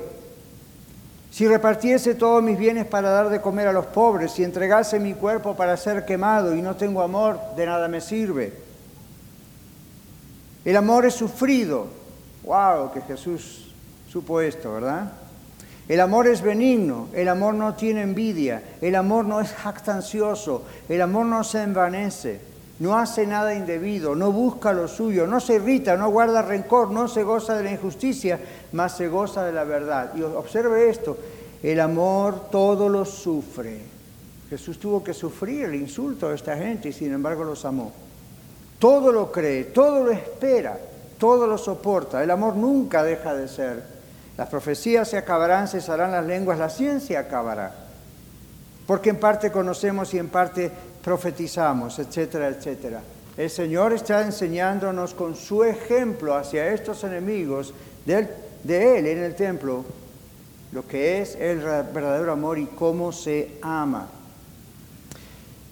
Si 1.31 1.49
repartiese 1.49 2.15
todos 2.15 2.43
mis 2.43 2.59
bienes 2.59 2.85
para 2.85 3.09
dar 3.09 3.31
de 3.31 3.41
comer 3.41 3.69
a 3.69 3.73
los 3.73 3.87
pobres, 3.87 4.33
si 4.33 4.45
entregase 4.45 5.01
mi 5.01 5.15
cuerpo 5.15 5.57
para 5.57 5.79
ser 5.79 6.05
quemado 6.05 6.55
y 6.55 6.61
no 6.61 6.77
tengo 6.77 7.01
amor, 7.01 7.39
de 7.57 7.65
nada 7.65 7.89
me 7.89 8.03
sirve. 8.03 8.66
El 10.67 10.77
amor 10.77 11.07
es 11.07 11.15
sufrido. 11.15 11.87
¡Wow! 12.43 12.93
Que 12.93 13.01
Jesús 13.03 13.73
supo 14.11 14.41
esto, 14.41 14.75
¿verdad? 14.75 15.13
El 15.89 16.01
amor 16.01 16.27
es 16.27 16.43
benigno, 16.43 17.07
el 17.13 17.29
amor 17.29 17.55
no 17.55 17.75
tiene 17.75 18.03
envidia, 18.03 18.61
el 18.81 18.97
amor 18.97 19.25
no 19.25 19.41
es 19.41 19.53
jactancioso, 19.53 20.65
el 20.89 21.01
amor 21.01 21.27
no 21.27 21.45
se 21.45 21.63
envanece, 21.63 22.41
no 22.81 22.99
hace 22.99 23.25
nada 23.25 23.55
indebido, 23.55 24.17
no 24.17 24.33
busca 24.33 24.73
lo 24.73 24.89
suyo, 24.89 25.29
no 25.29 25.39
se 25.39 25.55
irrita, 25.55 25.97
no 25.97 26.11
guarda 26.11 26.43
rencor, 26.43 26.91
no 26.91 27.07
se 27.07 27.23
goza 27.23 27.57
de 27.57 27.63
la 27.63 27.71
injusticia, 27.71 28.41
mas 28.73 28.97
se 28.97 29.07
goza 29.07 29.45
de 29.45 29.53
la 29.53 29.63
verdad. 29.63 30.13
Y 30.17 30.23
observe 30.23 30.91
esto, 30.91 31.17
el 31.63 31.79
amor 31.79 32.51
todo 32.51 32.89
lo 32.89 33.05
sufre, 33.05 33.81
Jesús 34.51 34.81
tuvo 34.81 35.05
que 35.05 35.15
sufrir 35.15 35.67
el 35.67 35.77
insulto 35.77 36.29
de 36.29 36.35
esta 36.35 36.57
gente 36.57 36.89
y 36.89 36.93
sin 36.93 37.13
embargo 37.13 37.45
los 37.45 37.65
amó. 37.65 38.06
Todo 38.79 39.13
lo 39.13 39.33
cree, 39.33 39.65
todo 39.65 40.05
lo 40.05 40.11
espera, 40.11 40.79
todo 41.19 41.47
lo 41.47 41.57
soporta. 41.59 42.23
El 42.23 42.31
amor 42.31 42.57
nunca 42.57 43.03
deja 43.03 43.35
de 43.35 43.49
ser. 43.49 43.83
Las 44.37 44.49
profecías 44.49 45.09
se 45.09 45.17
acabarán, 45.17 45.69
cesarán 45.69 46.13
las 46.13 46.27
lenguas, 46.27 46.59
la 46.59 46.69
ciencia 46.69 47.21
acabará. 47.21 47.75
Porque 48.87 49.11
en 49.11 49.19
parte 49.19 49.51
conocemos 49.51 50.13
y 50.15 50.19
en 50.19 50.29
parte 50.29 50.71
profetizamos, 51.03 51.99
etcétera, 51.99 52.49
etcétera. 52.49 53.01
El 53.37 53.51
Señor 53.51 53.93
está 53.93 54.23
enseñándonos 54.23 55.15
con 55.15 55.37
su 55.37 55.65
ejemplo 55.65 56.35
hacia 56.35 56.69
estos 56.69 57.03
enemigos 57.05 57.73
de 58.05 58.99
Él 58.99 59.07
en 59.07 59.19
el 59.23 59.35
templo 59.35 59.85
lo 60.73 60.87
que 60.87 61.23
es 61.23 61.37
el 61.37 61.59
verdadero 61.59 62.33
amor 62.33 62.59
y 62.59 62.67
cómo 62.67 63.13
se 63.13 63.59
ama. 63.63 64.09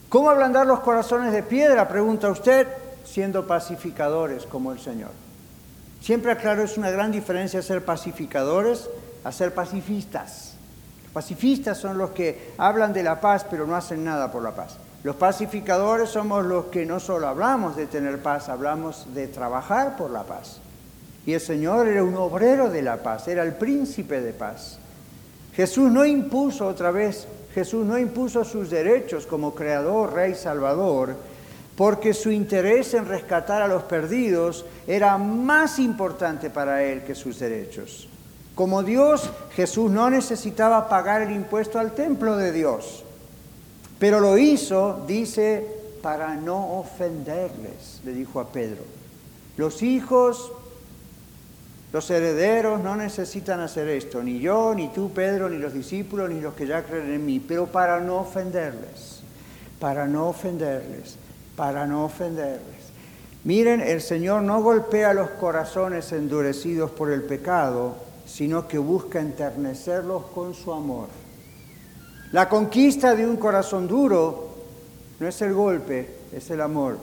¿Cómo 0.09 0.31
ablandar 0.31 0.67
los 0.67 0.81
corazones 0.81 1.33
de 1.33 1.43
piedra? 1.43 1.89
Pregunta 1.89 2.31
usted, 2.31 2.67
siendo 3.05 3.47
pacificadores 3.47 4.45
como 4.47 4.73
el 4.73 4.79
Señor. 4.79 5.11
Siempre 6.01 6.33
aclaro, 6.33 6.63
es 6.63 6.77
una 6.77 6.91
gran 6.91 7.13
diferencia 7.13 7.63
ser 7.63 7.85
pacificadores 7.85 8.89
a 9.25 9.33
ser 9.33 9.55
pacifistas. 9.55 10.55
Pacifistas 11.13 11.79
son 11.79 11.97
los 11.97 12.11
que 12.11 12.53
hablan 12.59 12.93
de 12.93 13.03
la 13.03 13.21
paz 13.21 13.47
pero 13.49 13.67
no 13.67 13.77
hacen 13.77 14.05
nada 14.05 14.31
por 14.31 14.43
la 14.43 14.55
paz. 14.55 14.77
Los 15.03 15.17
pacificadores 15.17 16.11
somos 16.11 16.45
los 16.45 16.67
que 16.67 16.87
no 16.87 16.99
solo 16.99 17.29
hablamos 17.29 17.77
de 17.77 17.87
tener 17.87 18.23
paz, 18.23 18.49
hablamos 18.49 19.15
de 19.15 19.29
trabajar 19.29 19.97
por 19.97 20.11
la 20.11 20.25
paz. 20.25 20.61
Y 21.27 21.33
el 21.33 21.41
Señor 21.41 21.89
era 21.89 22.03
un 22.03 22.17
obrero 22.17 22.69
de 22.71 22.83
la 22.83 23.03
paz, 23.03 23.29
era 23.29 23.43
el 23.43 23.55
príncipe 23.55 24.21
de 24.21 24.33
paz. 24.33 24.79
Jesús 25.55 25.91
no 25.91 26.05
impuso 26.05 26.67
otra 26.67 26.91
vez 26.91 27.29
Jesús 27.55 27.87
no 27.87 27.97
impuso 27.97 28.43
sus 28.43 28.69
derechos 28.69 29.27
como 29.27 29.55
creador, 29.55 30.13
rey, 30.13 30.35
salvador, 30.35 31.15
porque 31.77 32.15
su 32.15 32.31
interés 32.31 32.95
en 32.95 33.07
rescatar 33.07 33.63
a 33.63 33.69
los 33.69 33.83
perdidos 33.85 34.65
era 34.87 35.19
más 35.19 35.79
importante 35.79 36.51
para 36.51 36.85
él 36.85 37.03
que 37.03 37.15
sus 37.15 37.39
derechos. 37.39 38.09
Como 38.55 38.83
Dios, 38.83 39.31
Jesús 39.57 39.91
no 39.91 40.09
necesitaba 40.11 40.89
pagar 40.89 41.23
el 41.23 41.33
impuesto 41.33 41.79
al 41.79 41.93
templo 41.93 42.37
de 42.37 42.53
Dios, 42.53 43.03
pero 43.99 44.21
lo 44.21 44.39
hizo, 44.39 45.05
dice, 45.07 45.67
para 46.03 46.37
no 46.37 46.79
ofenderles, 46.79 48.01
le 48.05 48.13
dijo 48.13 48.39
a 48.39 48.49
Pedro. 48.49 48.83
Los 49.57 49.83
hijos 49.83 50.53
los 51.95 52.11
herederos 52.11 52.83
no 52.83 52.97
necesitan 52.97 53.61
hacer 53.61 53.87
esto, 53.87 54.21
ni 54.21 54.41
yo, 54.41 54.75
ni 54.75 54.89
tú, 54.89 55.13
Pedro, 55.13 55.49
ni 55.49 55.59
los 55.59 55.73
discípulos, 55.73 56.29
ni 56.29 56.41
los 56.41 56.55
que 56.55 56.67
ya 56.67 56.83
creen 56.83 57.13
en 57.13 57.25
mí, 57.25 57.39
pero 57.39 57.67
para 57.67 58.01
no 58.01 58.17
ofenderles, 58.17 59.21
para 59.79 60.09
no 60.09 60.27
ofenderles, 60.27 61.17
para 61.57 61.87
no 61.87 62.05
ofenderles. 62.05 62.85
Miren, 63.45 63.81
el 63.81 64.01
Señor 64.01 64.43
no 64.43 64.63
golpea 64.63 65.13
los 65.13 65.31
corazones 65.31 66.11
endurecidos 66.13 66.91
por 66.91 67.13
el 67.13 67.23
pecado, 67.23 67.95
sino 68.27 68.67
que 68.67 68.79
busca 68.79 69.21
enternecerlos 69.21 70.25
con 70.35 70.55
su 70.55 70.73
amor. 70.73 71.09
La 72.33 72.49
conquista 72.49 73.15
de 73.15 73.27
un 73.27 73.37
corazón 73.37 73.87
duro 73.87 74.55
no 75.21 75.29
es 75.29 75.41
el 75.43 75.53
golpe, 75.53 76.09
es 76.33 76.51
el 76.51 76.61
amor. 76.61 76.99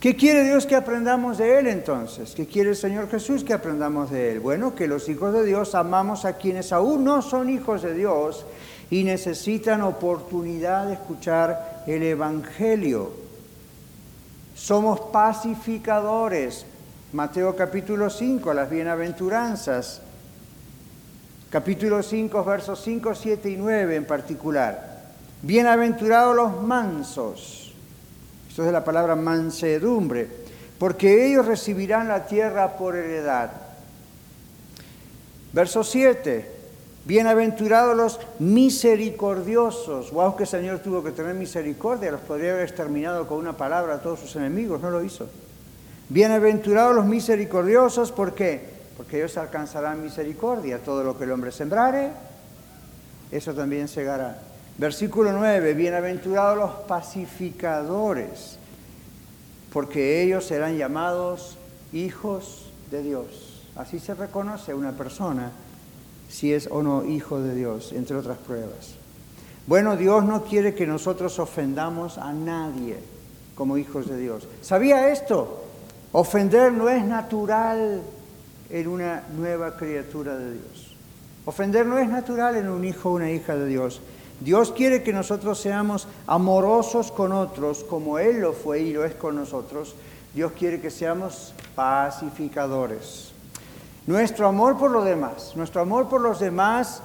¿Qué 0.00 0.14
quiere 0.14 0.44
Dios 0.44 0.66
que 0.66 0.76
aprendamos 0.76 1.38
de 1.38 1.58
Él 1.58 1.66
entonces? 1.66 2.34
¿Qué 2.34 2.46
quiere 2.46 2.70
el 2.70 2.76
Señor 2.76 3.08
Jesús 3.08 3.42
que 3.42 3.52
aprendamos 3.52 4.10
de 4.10 4.32
Él? 4.32 4.40
Bueno, 4.40 4.74
que 4.74 4.86
los 4.86 5.08
hijos 5.08 5.32
de 5.32 5.44
Dios 5.44 5.74
amamos 5.74 6.24
a 6.24 6.36
quienes 6.36 6.72
aún 6.72 7.04
no 7.04 7.22
son 7.22 7.48
hijos 7.48 7.82
de 7.82 7.94
Dios 7.94 8.44
y 8.90 9.04
necesitan 9.04 9.82
oportunidad 9.82 10.86
de 10.86 10.94
escuchar 10.94 11.84
el 11.86 12.02
Evangelio. 12.02 13.27
Somos 14.58 15.00
pacificadores. 15.12 16.66
Mateo 17.12 17.54
capítulo 17.56 18.10
5, 18.10 18.52
las 18.52 18.68
bienaventuranzas. 18.68 20.02
Capítulo 21.50 22.02
5, 22.02 22.44
versos 22.44 22.82
5, 22.82 23.14
7 23.14 23.50
y 23.50 23.56
9 23.56 23.96
en 23.96 24.04
particular. 24.04 24.98
Bienaventurados 25.42 26.34
los 26.34 26.62
mansos 26.62 27.68
esto 28.58 28.66
es 28.66 28.72
la 28.72 28.82
palabra 28.82 29.14
mansedumbre, 29.14 30.26
porque 30.80 31.28
ellos 31.28 31.46
recibirán 31.46 32.08
la 32.08 32.26
tierra 32.26 32.76
por 32.76 32.96
heredad. 32.96 33.52
Verso 35.52 35.84
7. 35.84 36.57
Bienaventurados 37.08 37.96
los 37.96 38.20
misericordiosos. 38.38 40.10
Wow, 40.10 40.36
que 40.36 40.42
el 40.42 40.46
Señor 40.46 40.80
tuvo 40.80 41.02
que 41.02 41.10
tener 41.10 41.34
misericordia. 41.34 42.10
Los 42.10 42.20
podría 42.20 42.50
haber 42.50 42.64
exterminado 42.64 43.26
con 43.26 43.38
una 43.38 43.56
palabra 43.56 43.94
a 43.94 44.02
todos 44.02 44.20
sus 44.20 44.36
enemigos. 44.36 44.82
No 44.82 44.90
lo 44.90 45.02
hizo. 45.02 45.26
Bienaventurados 46.10 46.94
los 46.94 47.06
misericordiosos. 47.06 48.12
¿Por 48.12 48.34
qué? 48.34 48.60
Porque 48.94 49.16
ellos 49.16 49.38
alcanzarán 49.38 50.02
misericordia. 50.02 50.80
Todo 50.80 51.02
lo 51.02 51.16
que 51.16 51.24
el 51.24 51.32
hombre 51.32 51.50
sembrare, 51.50 52.10
eso 53.30 53.54
también 53.54 53.88
segará. 53.88 54.42
Versículo 54.76 55.32
9, 55.32 55.72
bienaventurados 55.72 56.58
los 56.58 56.70
pacificadores, 56.86 58.58
porque 59.72 60.22
ellos 60.22 60.44
serán 60.44 60.76
llamados 60.76 61.56
hijos 61.90 62.70
de 62.90 63.02
Dios. 63.02 63.64
Así 63.76 63.98
se 63.98 64.14
reconoce 64.14 64.74
una 64.74 64.92
persona 64.92 65.52
si 66.28 66.52
es 66.52 66.68
o 66.70 66.82
no 66.82 67.04
hijo 67.04 67.40
de 67.40 67.54
Dios, 67.54 67.92
entre 67.92 68.16
otras 68.16 68.38
pruebas. 68.38 68.94
Bueno, 69.66 69.96
Dios 69.96 70.24
no 70.24 70.44
quiere 70.44 70.74
que 70.74 70.86
nosotros 70.86 71.38
ofendamos 71.38 72.16
a 72.18 72.32
nadie 72.32 72.96
como 73.54 73.76
hijos 73.76 74.08
de 74.08 74.16
Dios. 74.18 74.48
¿Sabía 74.62 75.10
esto? 75.10 75.64
Ofender 76.12 76.72
no 76.72 76.88
es 76.88 77.04
natural 77.04 78.00
en 78.70 78.88
una 78.88 79.24
nueva 79.36 79.76
criatura 79.76 80.38
de 80.38 80.52
Dios. 80.52 80.94
Ofender 81.44 81.84
no 81.84 81.98
es 81.98 82.08
natural 82.08 82.56
en 82.56 82.68
un 82.68 82.84
hijo 82.84 83.10
o 83.10 83.14
una 83.14 83.30
hija 83.30 83.56
de 83.56 83.66
Dios. 83.66 84.00
Dios 84.40 84.70
quiere 84.72 85.02
que 85.02 85.12
nosotros 85.12 85.58
seamos 85.58 86.06
amorosos 86.26 87.10
con 87.10 87.32
otros 87.32 87.84
como 87.84 88.18
Él 88.18 88.40
lo 88.40 88.52
fue 88.52 88.80
y 88.82 88.92
lo 88.92 89.04
es 89.04 89.14
con 89.14 89.36
nosotros. 89.36 89.96
Dios 90.34 90.52
quiere 90.52 90.80
que 90.80 90.90
seamos 90.90 91.52
pacificadores. 91.74 93.32
Nuestro 94.08 94.48
amor 94.48 94.78
por 94.78 94.90
los 94.90 95.04
demás, 95.04 95.52
nuestro 95.54 95.82
amor 95.82 96.08
por 96.08 96.22
los 96.22 96.40
demás, 96.40 97.02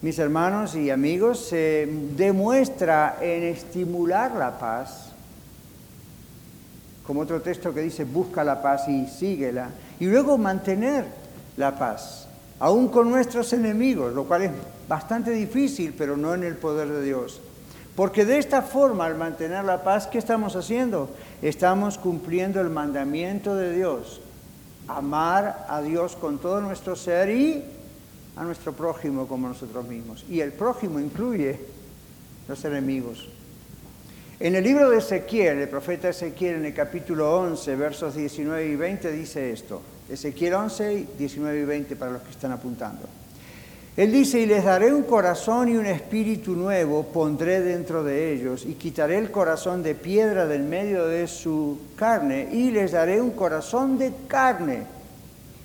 mis 0.00 0.18
hermanos 0.18 0.74
y 0.74 0.88
amigos, 0.88 1.48
se 1.48 1.86
demuestra 2.16 3.18
en 3.20 3.42
estimular 3.42 4.34
la 4.34 4.58
paz, 4.58 5.12
como 7.06 7.20
otro 7.20 7.42
texto 7.42 7.74
que 7.74 7.82
dice, 7.82 8.04
busca 8.04 8.42
la 8.42 8.62
paz 8.62 8.88
y 8.88 9.06
síguela, 9.06 9.68
y 10.00 10.06
luego 10.06 10.38
mantener 10.38 11.04
la 11.58 11.78
paz, 11.78 12.26
aún 12.58 12.88
con 12.88 13.10
nuestros 13.10 13.52
enemigos, 13.52 14.14
lo 14.14 14.24
cual 14.24 14.44
es 14.44 14.50
bastante 14.88 15.32
difícil, 15.32 15.92
pero 15.92 16.16
no 16.16 16.32
en 16.32 16.42
el 16.42 16.56
poder 16.56 16.88
de 16.88 17.02
Dios. 17.02 17.42
Porque 17.94 18.24
de 18.24 18.38
esta 18.38 18.62
forma, 18.62 19.04
al 19.04 19.18
mantener 19.18 19.62
la 19.62 19.84
paz, 19.84 20.06
¿qué 20.06 20.16
estamos 20.16 20.56
haciendo? 20.56 21.10
Estamos 21.42 21.98
cumpliendo 21.98 22.62
el 22.62 22.70
mandamiento 22.70 23.54
de 23.54 23.74
Dios. 23.74 24.22
Amar 24.88 25.66
a 25.68 25.82
Dios 25.82 26.16
con 26.16 26.38
todo 26.38 26.60
nuestro 26.60 26.96
ser 26.96 27.30
y 27.30 27.64
a 28.36 28.44
nuestro 28.44 28.72
prójimo 28.72 29.26
como 29.26 29.48
nosotros 29.48 29.86
mismos. 29.88 30.24
Y 30.28 30.40
el 30.40 30.52
prójimo 30.52 31.00
incluye 31.00 31.58
los 32.48 32.64
enemigos. 32.64 33.28
En 34.38 34.54
el 34.54 34.62
libro 34.62 34.90
de 34.90 34.98
Ezequiel, 34.98 35.58
el 35.58 35.68
profeta 35.68 36.10
Ezequiel 36.10 36.56
en 36.56 36.66
el 36.66 36.74
capítulo 36.74 37.38
11, 37.38 37.74
versos 37.76 38.14
19 38.14 38.66
y 38.66 38.76
20 38.76 39.10
dice 39.12 39.50
esto. 39.50 39.80
Ezequiel 40.10 40.54
11, 40.54 41.08
19 41.18 41.60
y 41.60 41.64
20 41.64 41.96
para 41.96 42.12
los 42.12 42.22
que 42.22 42.30
están 42.30 42.52
apuntando. 42.52 43.08
Él 43.96 44.12
dice, 44.12 44.40
y 44.40 44.46
les 44.46 44.64
daré 44.64 44.92
un 44.92 45.04
corazón 45.04 45.70
y 45.70 45.76
un 45.76 45.86
espíritu 45.86 46.54
nuevo, 46.54 47.04
pondré 47.04 47.62
dentro 47.62 48.04
de 48.04 48.30
ellos, 48.32 48.66
y 48.66 48.74
quitaré 48.74 49.16
el 49.16 49.30
corazón 49.30 49.82
de 49.82 49.94
piedra 49.94 50.46
del 50.46 50.64
medio 50.64 51.06
de 51.06 51.26
su 51.26 51.78
carne, 51.96 52.48
y 52.52 52.70
les 52.70 52.92
daré 52.92 53.22
un 53.22 53.30
corazón 53.30 53.96
de 53.96 54.12
carne, 54.28 54.82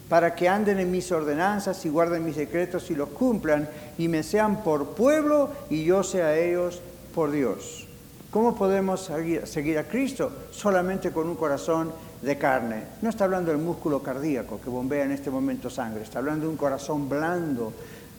para 0.07 0.33
que 0.33 0.47
anden 0.47 0.79
en 0.79 0.91
mis 0.91 1.11
ordenanzas 1.11 1.85
y 1.85 1.89
guarden 1.89 2.23
mis 2.23 2.37
decretos 2.37 2.89
y 2.89 2.95
los 2.95 3.09
cumplan, 3.09 3.67
y 3.97 4.07
me 4.07 4.23
sean 4.23 4.63
por 4.63 4.91
pueblo, 4.91 5.49
y 5.69 5.83
yo 5.83 6.01
sea 6.01 6.37
ellos 6.37 6.81
por 7.13 7.31
Dios. 7.31 7.85
¿Cómo 8.29 8.55
podemos 8.55 9.11
seguir 9.43 9.77
a 9.77 9.83
Cristo? 9.89 10.31
Solamente 10.51 11.11
con 11.11 11.27
un 11.27 11.35
corazón 11.35 11.91
de 12.21 12.37
carne. 12.37 12.83
No 13.01 13.09
está 13.09 13.25
hablando 13.25 13.51
del 13.51 13.59
músculo 13.59 14.01
cardíaco 14.01 14.61
que 14.63 14.69
bombea 14.69 15.03
en 15.03 15.11
este 15.11 15.29
momento 15.29 15.69
sangre, 15.69 16.03
está 16.03 16.19
hablando 16.19 16.45
de 16.45 16.51
un 16.51 16.57
corazón 16.57 17.09
blando, 17.09 17.73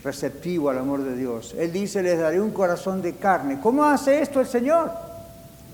receptivo 0.05 0.71
al 0.71 0.79
amor 0.79 1.03
de 1.05 1.17
Dios. 1.17 1.55
Él 1.59 1.73
dice, 1.73 2.03
les 2.03 2.19
daré 2.19 2.41
un 2.41 2.51
corazón 2.51 3.03
de 3.03 3.15
carne. 3.15 3.61
¿Cómo 3.61 3.85
hace 3.85 4.21
esto 4.21 4.41
el 4.41 4.47
Señor? 4.47 4.91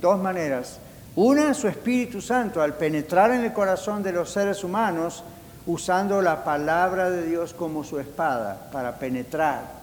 Dos 0.00 0.18
maneras. 0.20 0.78
Una, 1.16 1.54
su 1.54 1.66
Espíritu 1.66 2.20
Santo, 2.20 2.62
al 2.62 2.74
penetrar 2.74 3.32
en 3.32 3.44
el 3.44 3.52
corazón 3.52 4.02
de 4.02 4.12
los 4.12 4.30
seres 4.30 4.62
humanos, 4.62 5.24
usando 5.66 6.22
la 6.22 6.44
palabra 6.44 7.10
de 7.10 7.26
Dios 7.26 7.52
como 7.52 7.84
su 7.84 7.98
espada 7.98 8.68
para 8.72 8.98
penetrar 8.98 9.78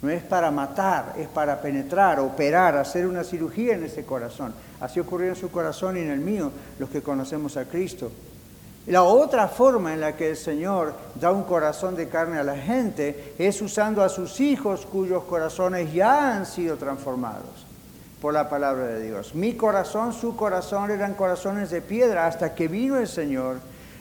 No 0.00 0.08
es 0.08 0.22
para 0.22 0.50
matar, 0.52 1.14
es 1.18 1.26
para 1.26 1.60
penetrar, 1.60 2.20
operar, 2.20 2.76
hacer 2.76 3.06
una 3.06 3.24
cirugía 3.24 3.74
en 3.74 3.82
ese 3.82 4.04
corazón. 4.04 4.54
Así 4.80 5.00
ocurrió 5.00 5.30
en 5.30 5.36
su 5.36 5.50
corazón 5.50 5.96
y 5.96 6.00
en 6.00 6.10
el 6.10 6.20
mío, 6.20 6.52
los 6.78 6.88
que 6.88 7.02
conocemos 7.02 7.56
a 7.56 7.64
Cristo. 7.64 8.12
La 8.88 9.02
otra 9.02 9.48
forma 9.48 9.92
en 9.92 10.00
la 10.00 10.16
que 10.16 10.30
el 10.30 10.36
Señor 10.36 10.94
da 11.14 11.30
un 11.30 11.42
corazón 11.42 11.94
de 11.94 12.08
carne 12.08 12.38
a 12.38 12.42
la 12.42 12.56
gente 12.56 13.34
es 13.38 13.60
usando 13.60 14.02
a 14.02 14.08
sus 14.08 14.40
hijos 14.40 14.86
cuyos 14.86 15.24
corazones 15.24 15.92
ya 15.92 16.34
han 16.34 16.46
sido 16.46 16.76
transformados 16.78 17.66
por 18.22 18.32
la 18.32 18.48
palabra 18.48 18.86
de 18.86 19.02
Dios. 19.02 19.34
Mi 19.34 19.52
corazón, 19.52 20.14
su 20.14 20.34
corazón 20.36 20.90
eran 20.90 21.12
corazones 21.12 21.68
de 21.68 21.82
piedra 21.82 22.26
hasta 22.26 22.54
que 22.54 22.66
vino 22.66 22.96
el 22.96 23.08
Señor, 23.08 23.56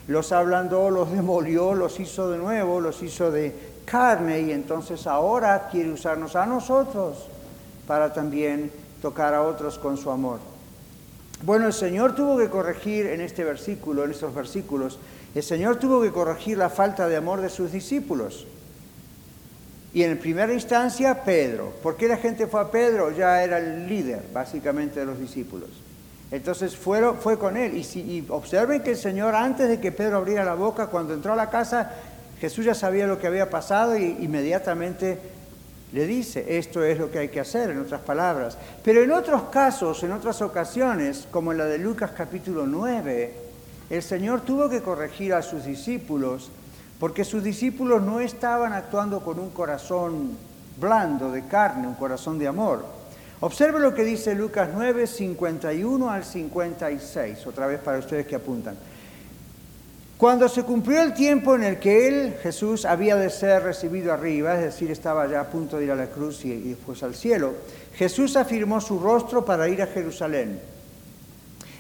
los 0.08 0.32
ablandó, 0.32 0.90
los 0.90 1.12
demolió, 1.12 1.74
los 1.74 2.00
hizo 2.00 2.32
de 2.32 2.38
nuevo, 2.38 2.80
los 2.80 3.04
hizo 3.04 3.30
de 3.30 3.54
carne 3.84 4.40
y 4.40 4.52
entonces 4.54 5.06
ahora 5.06 5.68
quiere 5.70 5.92
usarnos 5.92 6.38
a 6.38 6.46
nosotros 6.46 7.28
para 7.86 8.14
también 8.14 8.72
tocar 9.02 9.34
a 9.34 9.44
otros 9.44 9.78
con 9.78 9.98
su 9.98 10.10
amor. 10.10 10.40
Bueno, 11.44 11.68
el 11.68 11.74
Señor 11.74 12.16
tuvo 12.16 12.38
que 12.38 12.50
corregir 12.50 13.06
en 13.08 13.22
este 13.22 13.44
versículo, 13.44 14.04
en 14.04 14.12
estos 14.12 14.34
versículos, 14.34 15.00
el 15.36 15.44
Señor 15.44 15.78
tuvo 15.78 16.02
que 16.02 16.12
corregir 16.12 16.58
la 16.58 16.70
falta 16.70 17.08
de 17.08 17.16
amor 17.16 17.42
de 17.42 17.50
sus 17.50 17.72
discípulos. 17.72 18.48
Y 19.94 20.04
en 20.04 20.18
primera 20.18 20.52
instancia, 20.54 21.24
Pedro. 21.24 21.74
¿Por 21.84 21.96
qué 21.96 22.08
la 22.08 22.18
gente 22.18 22.48
fue 22.48 22.62
a 22.62 22.72
Pedro? 22.72 23.12
Ya 23.12 23.44
era 23.44 23.60
el 23.60 23.88
líder, 23.88 24.24
básicamente, 24.34 25.00
de 25.00 25.06
los 25.06 25.20
discípulos. 25.20 25.70
Entonces 26.32 26.76
fueron, 26.76 27.18
fue 27.18 27.38
con 27.38 27.56
él. 27.56 27.78
Y, 27.78 27.84
si, 27.84 28.26
observen 28.30 28.82
que 28.82 28.92
el 28.92 28.98
Señor, 28.98 29.36
antes 29.36 29.70
de 29.70 29.80
que 29.80 29.92
Pedro 29.92 30.18
abriera 30.18 30.44
la 30.44 30.56
boca, 30.56 30.88
cuando 30.88 31.14
entró 31.14 31.34
a 31.34 31.36
la 31.36 31.50
casa, 31.50 31.92
Jesús 32.40 32.66
ya 32.66 32.74
sabía 32.74 33.08
lo 33.08 33.20
que 33.20 33.28
había 33.28 33.50
pasado 33.50 33.98
y 33.98 34.18
inmediatamente 34.20 35.20
le 35.94 36.06
dice, 36.06 36.58
esto 36.58 36.84
es 36.84 37.00
lo 37.00 37.10
que 37.10 37.20
hay 37.20 37.30
que 37.30 37.40
hacer, 37.40 37.70
en 37.70 37.80
otras 37.80 38.02
palabras. 38.02 38.58
Pero 38.84 39.04
en 39.04 39.12
otros 39.12 39.44
casos, 39.44 40.04
en 40.04 40.12
otras 40.12 40.42
ocasiones, 40.42 41.28
como 41.32 41.52
en 41.52 41.60
la 41.60 41.66
de 41.66 41.78
Lucas 41.78 42.12
capítulo 42.16 42.66
9, 42.66 43.34
el 43.90 44.04
Señor 44.04 44.42
tuvo 44.42 44.70
que 44.70 44.82
corregir 44.82 45.34
a 45.34 45.42
sus 45.42 45.64
discípulos 45.66 46.52
porque 47.00 47.24
sus 47.24 47.44
discípulos 47.44 48.02
no 48.02 48.20
estaban 48.20 48.74
actuando 48.74 49.22
con 49.22 49.40
un 49.40 49.52
corazón 49.52 50.32
blando, 50.80 51.32
de 51.32 51.46
carne, 51.46 51.88
un 51.88 51.94
corazón 51.94 52.40
de 52.40 52.48
amor. 52.48 52.86
Observe 53.40 53.80
lo 53.80 53.94
que 53.94 54.04
dice 54.04 54.34
Lucas 54.34 54.70
9, 54.74 55.06
51 55.06 56.10
al 56.10 56.26
56, 56.26 57.46
otra 57.46 57.68
vez 57.68 57.80
para 57.80 58.00
ustedes 58.00 58.26
que 58.26 58.36
apuntan. 58.36 58.76
Cuando 60.18 60.50
se 60.50 60.64
cumplió 60.64 61.04
el 61.04 61.14
tiempo 61.14 61.54
en 61.54 61.64
el 61.64 61.78
que 61.78 62.08
él, 62.08 62.36
Jesús, 62.42 62.86
había 62.86 63.16
de 63.16 63.30
ser 63.30 63.62
recibido 63.62 64.12
arriba, 64.12 64.56
es 64.56 64.62
decir, 64.62 64.90
estaba 64.90 65.28
ya 65.28 65.42
a 65.42 65.50
punto 65.50 65.78
de 65.78 65.86
ir 65.86 65.92
a 65.92 65.96
la 65.96 66.08
cruz 66.08 66.44
y, 66.44 66.56
después 66.70 67.04
al 67.04 67.14
cielo, 67.14 67.54
Jesús 67.94 68.36
afirmó 68.36 68.82
su 68.82 69.00
rostro 69.00 69.46
para 69.46 69.70
ir 69.70 69.80
a 69.80 69.88
Jerusalén. 69.88 70.60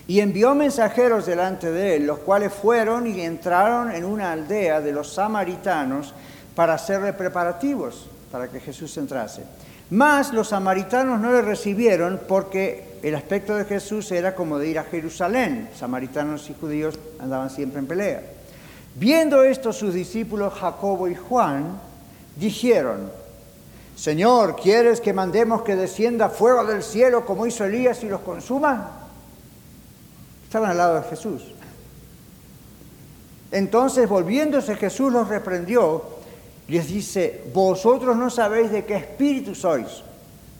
Y 0.05 0.19
envió 0.19 0.53
mensajeros 0.53 1.25
delante 1.25 1.71
de 1.71 1.95
él, 1.95 2.05
los 2.05 2.19
cuales 2.19 2.53
fueron 2.53 3.07
y 3.07 3.21
entraron 3.21 3.91
en 3.91 4.05
una 4.05 4.31
aldea 4.31 4.81
de 4.81 4.91
los 4.91 5.13
samaritanos 5.13 6.13
para 6.55 6.75
hacerle 6.75 7.13
preparativos 7.13 8.07
para 8.31 8.47
que 8.47 8.59
Jesús 8.59 8.95
entrase. 8.97 9.43
Mas 9.89 10.31
los 10.31 10.49
samaritanos 10.49 11.19
no 11.19 11.31
le 11.31 11.41
recibieron 11.41 12.21
porque 12.27 12.86
el 13.03 13.15
aspecto 13.15 13.55
de 13.55 13.65
Jesús 13.65 14.11
era 14.11 14.35
como 14.35 14.57
de 14.59 14.67
ir 14.67 14.79
a 14.79 14.83
Jerusalén. 14.83 15.69
Samaritanos 15.77 16.49
y 16.49 16.53
judíos 16.53 16.97
andaban 17.19 17.49
siempre 17.49 17.79
en 17.79 17.87
pelea. 17.87 18.23
Viendo 18.95 19.43
esto 19.43 19.71
sus 19.71 19.93
discípulos 19.93 20.53
Jacobo 20.53 21.07
y 21.07 21.15
Juan 21.15 21.79
dijeron, 22.35 23.11
Señor, 23.95 24.55
¿quieres 24.55 25.01
que 25.01 25.13
mandemos 25.13 25.63
que 25.63 25.75
descienda 25.75 26.29
fuego 26.29 26.65
del 26.65 26.83
cielo 26.83 27.25
como 27.25 27.45
hizo 27.45 27.65
Elías 27.65 28.03
y 28.03 28.09
los 28.09 28.21
consuma? 28.21 28.91
Estaban 30.43 30.71
al 30.71 30.77
lado 30.77 31.01
de 31.01 31.09
Jesús. 31.09 31.43
Entonces, 33.51 34.07
volviéndose 34.07 34.75
Jesús 34.75 35.11
los 35.11 35.27
reprendió 35.27 36.17
les 36.67 36.87
dice, 36.87 37.43
vosotros 37.53 38.17
no 38.17 38.29
sabéis 38.29 38.71
de 38.71 38.83
qué 38.83 38.95
espíritu 38.95 39.55
sois, 39.55 40.03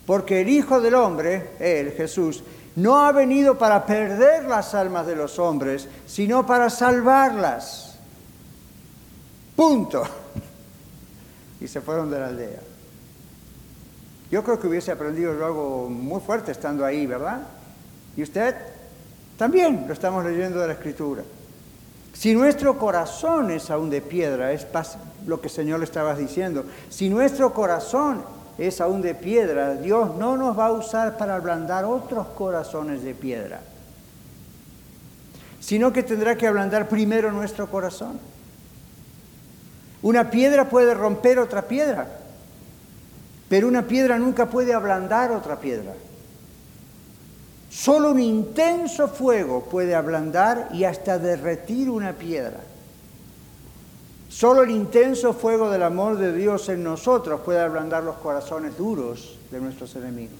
porque 0.08 0.40
el 0.40 0.48
Hijo 0.48 0.80
del 0.80 0.94
Hombre, 0.94 1.50
Él, 1.60 1.92
Jesús, 1.92 2.42
no 2.76 3.04
ha 3.04 3.12
venido 3.12 3.58
para 3.58 3.84
perder 3.84 4.46
las 4.46 4.74
almas 4.74 5.06
de 5.06 5.14
los 5.14 5.38
hombres, 5.38 5.86
sino 6.06 6.46
para 6.46 6.70
salvarlas. 6.70 7.98
Punto. 9.54 10.02
Y 11.60 11.66
se 11.66 11.82
fueron 11.82 12.08
de 12.08 12.20
la 12.20 12.28
aldea. 12.28 12.60
Yo 14.30 14.42
creo 14.44 14.58
que 14.58 14.68
hubiese 14.68 14.92
aprendido 14.92 15.32
algo 15.44 15.90
muy 15.90 16.20
fuerte 16.20 16.52
estando 16.52 16.86
ahí, 16.86 17.04
¿verdad? 17.04 17.42
¿Y 18.16 18.22
usted? 18.22 18.54
También 19.36 19.84
lo 19.86 19.92
estamos 19.92 20.24
leyendo 20.24 20.60
de 20.60 20.68
la 20.68 20.72
Escritura. 20.74 21.22
Si 22.14 22.32
nuestro 22.32 22.78
corazón 22.78 23.50
es 23.50 23.70
aún 23.70 23.90
de 23.90 24.00
piedra, 24.00 24.52
es 24.52 24.66
lo 25.26 25.40
que 25.40 25.48
el 25.48 25.52
Señor 25.52 25.80
le 25.80 25.84
estaba 25.84 26.14
diciendo, 26.14 26.64
si 26.88 27.10
nuestro 27.10 27.52
corazón 27.52 28.37
es 28.58 28.80
aún 28.80 29.00
de 29.00 29.14
piedra, 29.14 29.76
Dios 29.76 30.16
no 30.16 30.36
nos 30.36 30.58
va 30.58 30.66
a 30.66 30.72
usar 30.72 31.16
para 31.16 31.36
ablandar 31.36 31.84
otros 31.84 32.26
corazones 32.28 33.04
de 33.04 33.14
piedra, 33.14 33.60
sino 35.60 35.92
que 35.92 36.02
tendrá 36.02 36.36
que 36.36 36.48
ablandar 36.48 36.88
primero 36.88 37.30
nuestro 37.30 37.70
corazón. 37.70 38.18
Una 40.02 40.30
piedra 40.30 40.68
puede 40.68 40.92
romper 40.92 41.38
otra 41.38 41.62
piedra, 41.62 42.08
pero 43.48 43.68
una 43.68 43.86
piedra 43.86 44.18
nunca 44.18 44.46
puede 44.46 44.74
ablandar 44.74 45.30
otra 45.30 45.60
piedra. 45.60 45.94
Solo 47.70 48.10
un 48.10 48.20
intenso 48.20 49.08
fuego 49.08 49.64
puede 49.64 49.94
ablandar 49.94 50.68
y 50.72 50.84
hasta 50.84 51.18
derretir 51.18 51.90
una 51.90 52.12
piedra. 52.12 52.58
Solo 54.28 54.62
el 54.62 54.70
intenso 54.70 55.32
fuego 55.32 55.70
del 55.70 55.82
amor 55.82 56.18
de 56.18 56.34
Dios 56.34 56.68
en 56.68 56.84
nosotros 56.84 57.40
puede 57.40 57.60
ablandar 57.60 58.02
los 58.02 58.16
corazones 58.16 58.76
duros 58.76 59.38
de 59.50 59.60
nuestros 59.60 59.96
enemigos. 59.96 60.38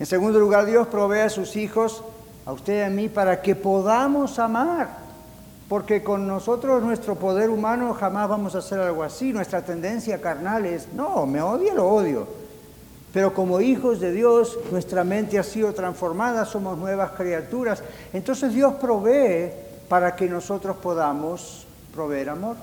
En 0.00 0.06
segundo 0.06 0.40
lugar, 0.40 0.64
Dios 0.64 0.88
provee 0.88 1.20
a 1.20 1.28
sus 1.28 1.54
hijos, 1.54 2.02
a 2.46 2.52
usted 2.52 2.78
y 2.78 2.82
a 2.82 2.90
mí, 2.90 3.08
para 3.08 3.42
que 3.42 3.54
podamos 3.54 4.38
amar. 4.38 5.04
Porque 5.68 6.02
con 6.02 6.26
nosotros, 6.26 6.82
nuestro 6.82 7.14
poder 7.14 7.50
humano, 7.50 7.94
jamás 7.94 8.28
vamos 8.28 8.54
a 8.54 8.58
hacer 8.58 8.80
algo 8.80 9.02
así. 9.02 9.32
Nuestra 9.32 9.62
tendencia 9.62 10.20
carnal 10.20 10.66
es, 10.66 10.92
no, 10.92 11.26
me 11.26 11.40
odia, 11.42 11.74
lo 11.74 11.86
odio. 11.86 12.26
Pero 13.12 13.32
como 13.32 13.60
hijos 13.60 14.00
de 14.00 14.12
Dios, 14.12 14.58
nuestra 14.72 15.04
mente 15.04 15.38
ha 15.38 15.44
sido 15.44 15.72
transformada, 15.72 16.44
somos 16.44 16.76
nuevas 16.76 17.12
criaturas. 17.12 17.82
Entonces 18.12 18.52
Dios 18.52 18.74
provee 18.74 19.52
para 19.88 20.16
que 20.16 20.26
nosotros 20.26 20.76
podamos 20.78 21.66
proveer 21.94 22.28
amor. 22.28 22.56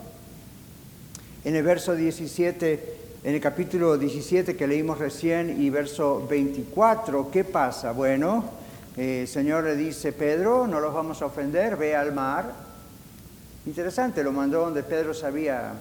En 1.44 1.56
el 1.56 1.64
verso 1.64 1.96
17, 1.96 2.98
en 3.24 3.34
el 3.34 3.42
capítulo 3.42 3.98
17 3.98 4.58
que 4.58 4.68
leímos 4.68 5.00
recién 5.00 5.62
y 5.62 5.70
verso 5.70 6.28
24, 6.30 7.32
¿qué 7.32 7.44
pasa? 7.44 7.94
Bueno, 7.94 8.44
eh, 8.98 9.22
el 9.22 9.28
Señor 9.28 9.64
le 9.64 9.76
dice, 9.76 10.12
Pedro, 10.12 10.68
no 10.68 10.80
los 10.80 10.94
vamos 10.94 11.22
a 11.22 11.28
ofender, 11.28 11.78
ve 11.78 11.96
al 11.96 12.14
mar. 12.14 12.52
Interesante, 13.66 14.24
lo 14.24 14.34
mandó 14.34 14.62
donde 14.62 14.84
Pedro 14.84 15.14
sabía 15.14 15.74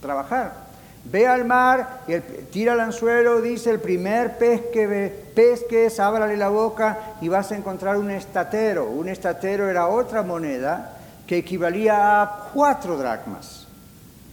trabajar. 0.00 0.68
Ve 1.04 1.26
al 1.26 1.44
mar 1.44 2.02
y 2.06 2.18
tira 2.50 2.74
el 2.74 2.80
anzuelo, 2.80 3.40
dice 3.40 3.70
el 3.70 3.80
primer 3.80 4.36
pez 4.38 4.62
que 4.72 4.86
ve, 4.86 5.24
pesques, 5.34 5.98
ábrale 5.98 6.36
la 6.36 6.50
boca 6.50 7.16
y 7.20 7.28
vas 7.28 7.50
a 7.50 7.56
encontrar 7.56 7.96
un 7.96 8.10
estatero. 8.10 8.88
Un 8.88 9.08
estatero 9.08 9.68
era 9.68 9.88
otra 9.88 10.22
moneda 10.22 10.97
que 11.28 11.36
equivalía 11.36 12.22
a 12.22 12.50
cuatro 12.52 12.96
dracmas. 12.96 13.68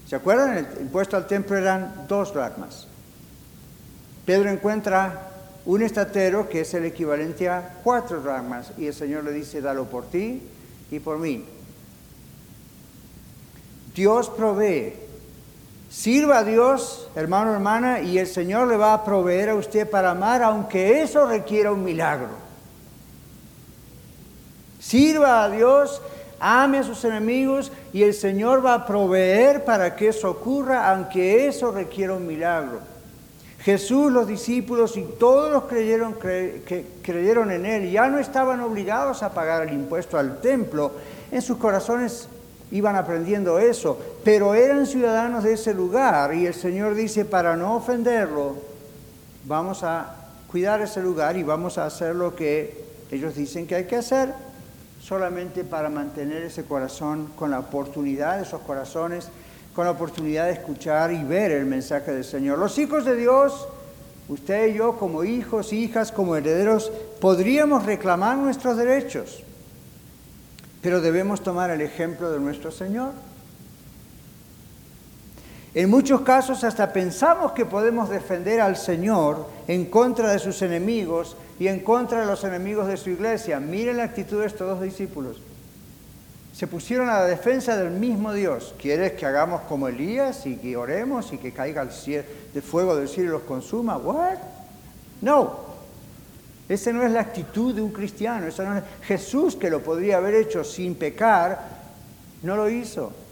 ¿Se 0.07 0.15
acuerdan? 0.15 0.57
El 0.57 0.81
impuesto 0.81 1.17
al 1.17 1.27
templo 1.27 1.57
eran 1.57 2.05
dos 2.07 2.33
dracmas. 2.33 2.87
Pedro 4.25 4.49
encuentra 4.49 5.29
un 5.65 5.83
estatero 5.83 6.47
que 6.47 6.61
es 6.61 6.73
el 6.73 6.85
equivalente 6.85 7.49
a 7.49 7.79
cuatro 7.83 8.21
dracmas 8.21 8.71
y 8.77 8.87
el 8.87 8.93
Señor 8.93 9.23
le 9.23 9.33
dice, 9.33 9.61
dalo 9.61 9.85
por 9.85 10.09
ti 10.09 10.41
y 10.89 10.99
por 10.99 11.19
mí. 11.19 11.45
Dios 13.93 14.29
provee 14.29 15.05
Sirva 15.89 16.39
a 16.39 16.43
Dios, 16.43 17.07
hermano, 17.15 17.53
hermana, 17.53 18.01
y 18.01 18.17
el 18.17 18.27
Señor 18.27 18.67
le 18.67 18.75
va 18.75 18.93
a 18.93 19.05
proveer 19.05 19.49
a 19.49 19.55
usted 19.55 19.89
para 19.89 20.11
amar, 20.11 20.43
aunque 20.43 21.01
eso 21.01 21.25
requiera 21.25 21.71
un 21.71 21.85
milagro. 21.85 22.31
Sirva 24.77 25.45
a 25.45 25.49
Dios, 25.49 26.01
ame 26.39 26.79
a 26.79 26.83
sus 26.83 27.03
enemigos 27.05 27.71
y 27.93 28.03
el 28.03 28.13
Señor 28.13 28.65
va 28.65 28.73
a 28.73 28.85
proveer 28.85 29.63
para 29.63 29.95
que 29.95 30.09
eso 30.09 30.29
ocurra, 30.29 30.91
aunque 30.91 31.47
eso 31.47 31.71
requiera 31.71 32.13
un 32.13 32.27
milagro. 32.27 32.79
Jesús, 33.61 34.11
los 34.11 34.27
discípulos 34.27 34.95
y 34.95 35.03
todos 35.17 35.51
los 35.51 35.63
creyeron, 35.63 36.13
que 36.13 36.85
creyeron 37.01 37.51
en 37.51 37.65
Él 37.65 37.89
ya 37.89 38.07
no 38.07 38.19
estaban 38.19 38.61
obligados 38.61 39.23
a 39.23 39.33
pagar 39.33 39.67
el 39.67 39.73
impuesto 39.73 40.19
al 40.19 40.39
templo. 40.39 40.91
En 41.31 41.41
sus 41.41 41.57
corazones 41.57 42.27
iban 42.71 42.95
aprendiendo 42.95 43.57
eso, 43.57 43.97
pero 44.23 44.53
eran 44.53 44.85
ciudadanos 44.85 45.43
de 45.43 45.53
ese 45.53 45.73
lugar 45.73 46.33
y 46.35 46.45
el 46.45 46.53
Señor 46.53 46.93
dice, 46.93 47.25
para 47.25 47.55
no 47.55 47.75
ofenderlo, 47.75 48.55
vamos 49.45 49.83
a 49.83 50.15
cuidar 50.51 50.81
ese 50.81 51.01
lugar 51.01 51.35
y 51.37 51.43
vamos 51.43 51.77
a 51.77 51.85
hacer 51.85 52.15
lo 52.15 52.35
que 52.35 52.85
ellos 53.11 53.35
dicen 53.35 53.67
que 53.67 53.75
hay 53.75 53.85
que 53.85 53.95
hacer, 53.97 54.33
solamente 55.05 55.63
para 55.63 55.89
mantener 55.89 56.43
ese 56.43 56.63
corazón 56.63 57.31
con 57.35 57.51
la 57.51 57.59
oportunidad, 57.59 58.39
esos 58.39 58.61
corazones, 58.61 59.29
con 59.75 59.85
la 59.85 59.91
oportunidad 59.91 60.45
de 60.45 60.53
escuchar 60.53 61.11
y 61.11 61.23
ver 61.23 61.51
el 61.51 61.65
mensaje 61.65 62.11
del 62.11 62.23
Señor. 62.23 62.57
Los 62.57 62.77
hijos 62.77 63.05
de 63.05 63.15
Dios, 63.15 63.67
usted 64.29 64.69
y 64.69 64.73
yo 64.75 64.97
como 64.97 65.23
hijos, 65.23 65.73
hijas, 65.73 66.11
como 66.11 66.35
herederos, 66.35 66.91
podríamos 67.19 67.85
reclamar 67.85 68.37
nuestros 68.37 68.77
derechos 68.77 69.43
pero 70.85 71.01
debemos 71.01 71.41
tomar 71.41 71.71
el 71.71 71.81
ejemplo 71.81 72.31
de 72.31 72.39
nuestro 72.39 72.69
Señor. 72.69 73.11
En 75.75 75.89
muchos 75.89 76.21
casos 76.21 76.63
hasta 76.63 76.93
pensamos 76.93 77.51
que 77.51 77.65
podemos 77.65 78.09
defender 78.09 78.61
al 78.61 78.77
Señor 78.77 79.45
en 79.67 79.87
contra 79.87 80.31
de 80.31 80.39
sus 80.39 80.61
enemigos 80.61 81.35
y 81.59 81.67
en 81.67 81.81
contra 81.81 82.21
de 82.21 82.25
los 82.27 82.45
enemigos 82.45 82.87
de 82.87 82.95
su 82.95 83.09
iglesia. 83.09 83.59
Miren 83.59 83.97
la 83.97 84.03
actitud 84.03 84.39
de 84.39 84.47
estos 84.47 84.69
dos 84.69 84.81
discípulos. 84.81 85.41
Se 86.53 86.67
pusieron 86.67 87.09
a 87.09 87.19
la 87.19 87.25
defensa 87.25 87.75
del 87.75 87.91
mismo 87.91 88.31
Dios. 88.31 88.73
¿Quieres 88.81 89.11
que 89.11 89.25
hagamos 89.25 89.63
como 89.63 89.89
Elías 89.89 90.45
y 90.45 90.55
que 90.55 90.77
oremos 90.77 91.33
y 91.33 91.37
que 91.37 91.51
caiga 91.51 91.81
el, 91.81 92.61
fuego 92.61 92.95
del 92.95 93.09
cielo 93.09 93.31
y 93.31 93.33
los 93.33 93.41
consuma? 93.41 93.97
¿What? 93.97 94.37
No. 95.21 95.59
Esa 96.69 96.93
no 96.93 97.03
es 97.03 97.11
la 97.11 97.19
actitud 97.19 97.75
de 97.75 97.81
un 97.81 97.91
cristiano. 97.91 98.47
Esa 98.47 98.63
no 98.63 98.77
es... 98.77 98.83
Jesús, 99.01 99.57
que 99.57 99.69
lo 99.69 99.83
podría 99.83 100.17
haber 100.17 100.35
hecho 100.35 100.63
sin 100.63 100.95
pecar, 100.95 101.59
no 102.43 102.55
lo 102.55 102.69
hizo. 102.69 103.24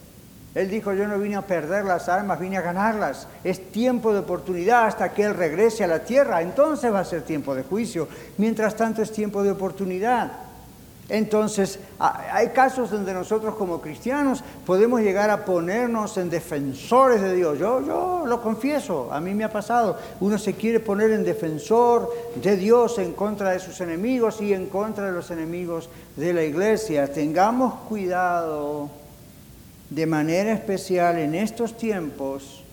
Él 0.56 0.70
dijo, 0.70 0.94
yo 0.94 1.08
no 1.08 1.18
vine 1.18 1.36
a 1.36 1.42
perder 1.42 1.84
las 1.84 2.10
almas, 2.10 2.40
vine 2.40 2.58
a 2.58 2.62
ganarlas. 2.62 3.28
Es 3.44 3.72
tiempo 3.72 4.14
de 4.14 4.20
oportunidad 4.20 4.86
hasta 4.86 5.12
que 5.12 5.24
Él 5.24 5.34
regrese 5.34 5.84
a 5.84 5.88
la 5.88 6.00
tierra. 6.00 6.42
Entonces 6.44 6.94
va 6.94 7.00
a 7.00 7.06
ser 7.06 7.24
tiempo 7.24 7.56
de 7.56 7.64
juicio. 7.64 8.08
Mientras 8.38 8.76
tanto 8.76 9.02
es 9.02 9.12
tiempo 9.12 9.42
de 9.42 9.52
oportunidad. 9.52 10.32
Entonces, 11.10 11.80
hay 12.00 12.50
casos 12.50 12.90
donde 12.90 13.14
nosotros 13.14 13.56
como 13.56 13.82
cristianos 13.82 14.42
podemos 14.66 15.02
llegar 15.02 15.30
a 15.32 15.44
ponernos 15.44 16.18
en 16.18 16.30
defensores 16.30 17.22
de 17.22 17.36
Dios. 17.36 17.60
Yo, 17.60 17.86
yo 17.86 18.24
lo 18.26 18.42
confieso, 18.42 19.12
a 19.12 19.20
mí 19.20 19.34
me 19.34 19.44
ha 19.44 19.52
pasado. 19.52 19.98
Uno 20.22 20.38
se 20.38 20.54
quiere 20.54 20.80
poner 20.80 21.12
en 21.12 21.26
defensor 21.26 22.10
de 22.36 22.56
Dios 22.56 23.00
en 23.00 23.14
contra 23.14 23.52
de 23.52 23.60
sus 23.60 23.82
enemigos 23.82 24.40
y 24.40 24.54
en 24.54 24.68
contra 24.68 25.08
de 25.08 25.12
los 25.12 25.30
enemigos 25.30 25.90
de 26.16 26.32
la 26.32 26.44
iglesia. 26.44 27.12
Tengamos 27.12 27.74
cuidado 27.90 29.03
de 29.94 30.08
manera 30.08 30.52
especial 30.52 31.20
en 31.20 31.36
estos 31.36 31.78
tiempos 31.78 32.64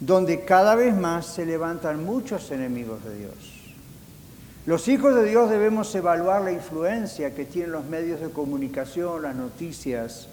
donde 0.00 0.46
cada 0.46 0.74
vez 0.74 0.96
más 0.96 1.26
se 1.26 1.44
levantan 1.44 2.02
muchos 2.02 2.50
enemigos 2.50 3.04
de 3.04 3.18
Dios. 3.18 3.34
Los 4.64 4.88
hijos 4.88 5.14
de 5.14 5.24
Dios 5.24 5.50
debemos 5.50 5.94
evaluar 5.94 6.40
la 6.40 6.52
influencia 6.52 7.34
que 7.34 7.44
tienen 7.44 7.72
los 7.72 7.84
medios 7.84 8.20
de 8.20 8.30
comunicación, 8.30 9.20
las 9.20 9.36
noticias, 9.36 10.28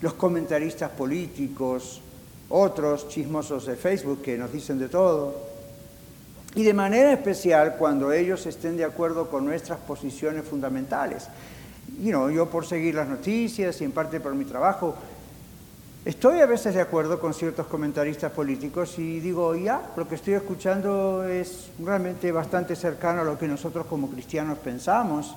los 0.00 0.14
comentaristas 0.14 0.90
políticos, 0.92 2.00
otros 2.48 3.08
chismosos 3.08 3.66
de 3.66 3.76
Facebook 3.76 4.22
que 4.22 4.38
nos 4.38 4.50
dicen 4.50 4.78
de 4.78 4.88
todo. 4.88 5.34
Y 6.54 6.62
de 6.62 6.72
manera 6.72 7.12
especial 7.12 7.76
cuando 7.76 8.10
ellos 8.10 8.46
estén 8.46 8.78
de 8.78 8.84
acuerdo 8.84 9.28
con 9.28 9.44
nuestras 9.44 9.80
posiciones 9.80 10.44
fundamentales. 10.44 11.28
Yo 12.02 12.48
por 12.50 12.66
seguir 12.66 12.94
las 12.94 13.08
noticias 13.08 13.80
y 13.80 13.84
en 13.84 13.92
parte 13.92 14.20
por 14.20 14.34
mi 14.34 14.44
trabajo, 14.44 14.94
Estoy 16.04 16.40
a 16.40 16.46
veces 16.46 16.74
de 16.74 16.82
acuerdo 16.82 17.18
con 17.18 17.32
ciertos 17.32 17.66
comentaristas 17.66 18.30
políticos 18.30 18.98
y 18.98 19.20
digo, 19.20 19.54
ya, 19.54 19.90
lo 19.96 20.06
que 20.06 20.16
estoy 20.16 20.34
escuchando 20.34 21.26
es 21.26 21.70
realmente 21.82 22.30
bastante 22.30 22.76
cercano 22.76 23.22
a 23.22 23.24
lo 23.24 23.38
que 23.38 23.48
nosotros 23.48 23.86
como 23.86 24.10
cristianos 24.10 24.58
pensamos, 24.58 25.34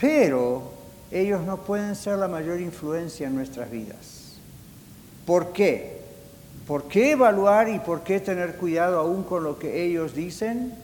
pero 0.00 0.70
ellos 1.10 1.40
no 1.40 1.56
pueden 1.56 1.96
ser 1.96 2.16
la 2.18 2.28
mayor 2.28 2.60
influencia 2.60 3.26
en 3.26 3.34
nuestras 3.34 3.68
vidas. 3.72 4.38
¿Por 5.26 5.52
qué? 5.52 6.00
¿Por 6.68 6.84
qué 6.84 7.10
evaluar 7.10 7.68
y 7.70 7.80
por 7.80 8.02
qué 8.02 8.20
tener 8.20 8.54
cuidado 8.54 9.00
aún 9.00 9.24
con 9.24 9.42
lo 9.42 9.58
que 9.58 9.82
ellos 9.82 10.14
dicen? 10.14 10.74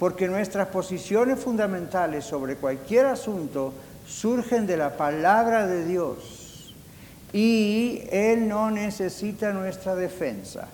Porque 0.00 0.28
nuestras 0.28 0.68
posiciones 0.68 1.38
fundamentales 1.38 2.24
sobre 2.24 2.56
cualquier 2.56 3.04
asunto 3.04 3.74
surgen 4.06 4.66
de 4.66 4.78
la 4.78 4.96
palabra 4.96 5.66
de 5.66 5.84
Dios 5.84 6.74
y 7.34 8.04
Él 8.10 8.48
no 8.48 8.70
necesita 8.70 9.52
nuestra 9.52 9.94
defensa. 9.94 10.68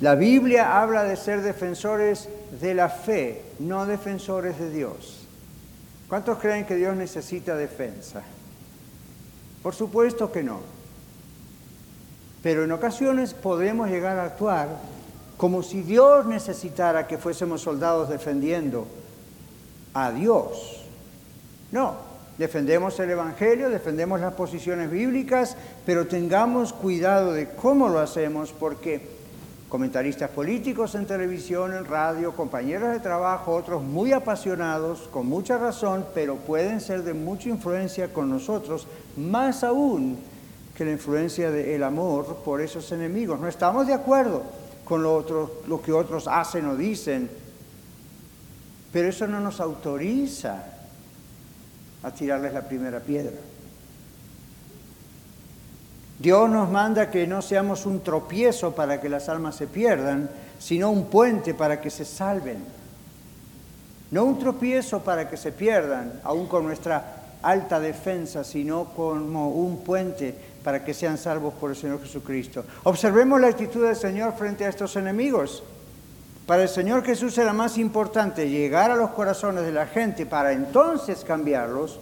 La 0.00 0.14
Biblia 0.14 0.80
habla 0.80 1.04
de 1.04 1.16
ser 1.16 1.42
defensores 1.42 2.30
de 2.62 2.72
la 2.72 2.88
fe, 2.88 3.42
no 3.58 3.84
defensores 3.84 4.58
de 4.58 4.70
Dios. 4.70 5.26
¿Cuántos 6.08 6.38
creen 6.38 6.64
que 6.64 6.76
Dios 6.76 6.96
necesita 6.96 7.56
defensa? 7.56 8.22
Por 9.62 9.74
supuesto 9.74 10.32
que 10.32 10.42
no. 10.42 10.60
Pero 12.42 12.64
en 12.64 12.72
ocasiones 12.72 13.34
podemos 13.34 13.90
llegar 13.90 14.18
a 14.18 14.24
actuar 14.24 14.68
como 15.38 15.62
si 15.62 15.80
Dios 15.80 16.26
necesitara 16.26 17.06
que 17.06 17.16
fuésemos 17.16 17.62
soldados 17.62 18.10
defendiendo 18.10 18.86
a 19.94 20.12
Dios. 20.12 20.84
No, 21.72 22.08
Defendemos 22.38 23.00
el 23.00 23.10
Evangelio, 23.10 23.68
defendemos 23.68 24.20
las 24.20 24.34
posiciones 24.34 24.92
bíblicas, 24.92 25.56
pero 25.84 26.06
tengamos 26.06 26.72
cuidado 26.72 27.32
de 27.32 27.48
cómo 27.48 27.88
lo 27.88 27.98
hacemos 27.98 28.52
porque 28.52 29.00
comentaristas 29.68 30.30
políticos 30.30 30.94
en 30.94 31.04
televisión, 31.04 31.74
en 31.74 31.84
radio, 31.84 32.36
compañeros 32.36 32.92
de 32.92 33.00
trabajo, 33.00 33.56
otros 33.56 33.82
muy 33.82 34.12
apasionados, 34.12 35.08
con 35.08 35.26
mucha 35.26 35.58
razón, 35.58 36.06
pero 36.14 36.36
pueden 36.36 36.80
ser 36.80 37.02
de 37.02 37.12
mucha 37.12 37.48
influencia 37.48 38.12
con 38.12 38.30
nosotros, 38.30 38.86
más 39.16 39.64
aún 39.64 40.16
que 40.76 40.84
la 40.84 40.92
influencia 40.92 41.50
del 41.50 41.82
amor 41.82 42.36
por 42.44 42.60
esos 42.60 42.92
enemigos. 42.92 43.40
No 43.40 43.48
estamos 43.48 43.88
de 43.88 43.94
acuerdo 43.94 44.44
con 44.88 45.02
lo, 45.02 45.60
lo 45.66 45.82
que 45.82 45.92
otros 45.92 46.26
hacen 46.26 46.66
o 46.66 46.74
dicen, 46.74 47.28
pero 48.90 49.08
eso 49.08 49.26
no 49.26 49.38
nos 49.38 49.60
autoriza 49.60 50.64
a 52.02 52.10
tirarles 52.10 52.54
la 52.54 52.66
primera 52.66 53.00
piedra. 53.00 53.36
Dios 56.18 56.48
nos 56.48 56.70
manda 56.70 57.10
que 57.10 57.26
no 57.26 57.42
seamos 57.42 57.84
un 57.84 58.00
tropiezo 58.00 58.74
para 58.74 59.00
que 59.00 59.10
las 59.10 59.28
almas 59.28 59.56
se 59.56 59.66
pierdan, 59.66 60.30
sino 60.58 60.90
un 60.90 61.06
puente 61.06 61.52
para 61.52 61.80
que 61.80 61.90
se 61.90 62.04
salven. 62.04 62.64
No 64.10 64.24
un 64.24 64.38
tropiezo 64.38 65.00
para 65.00 65.28
que 65.28 65.36
se 65.36 65.52
pierdan, 65.52 66.20
aún 66.24 66.46
con 66.46 66.64
nuestra 66.64 67.36
alta 67.42 67.78
defensa, 67.78 68.42
sino 68.42 68.86
como 68.96 69.50
un 69.50 69.84
puente 69.84 70.34
para 70.68 70.84
que 70.84 70.92
sean 70.92 71.16
salvos 71.16 71.54
por 71.54 71.70
el 71.70 71.76
Señor 71.76 71.98
Jesucristo. 72.02 72.62
Observemos 72.84 73.40
la 73.40 73.46
actitud 73.46 73.86
del 73.86 73.96
Señor 73.96 74.34
frente 74.36 74.66
a 74.66 74.68
estos 74.68 74.96
enemigos. 74.96 75.62
Para 76.44 76.64
el 76.64 76.68
Señor 76.68 77.02
Jesús 77.02 77.38
era 77.38 77.54
más 77.54 77.78
importante 77.78 78.50
llegar 78.50 78.90
a 78.90 78.94
los 78.94 79.08
corazones 79.12 79.64
de 79.64 79.72
la 79.72 79.86
gente 79.86 80.26
para 80.26 80.52
entonces 80.52 81.24
cambiarlos 81.24 81.98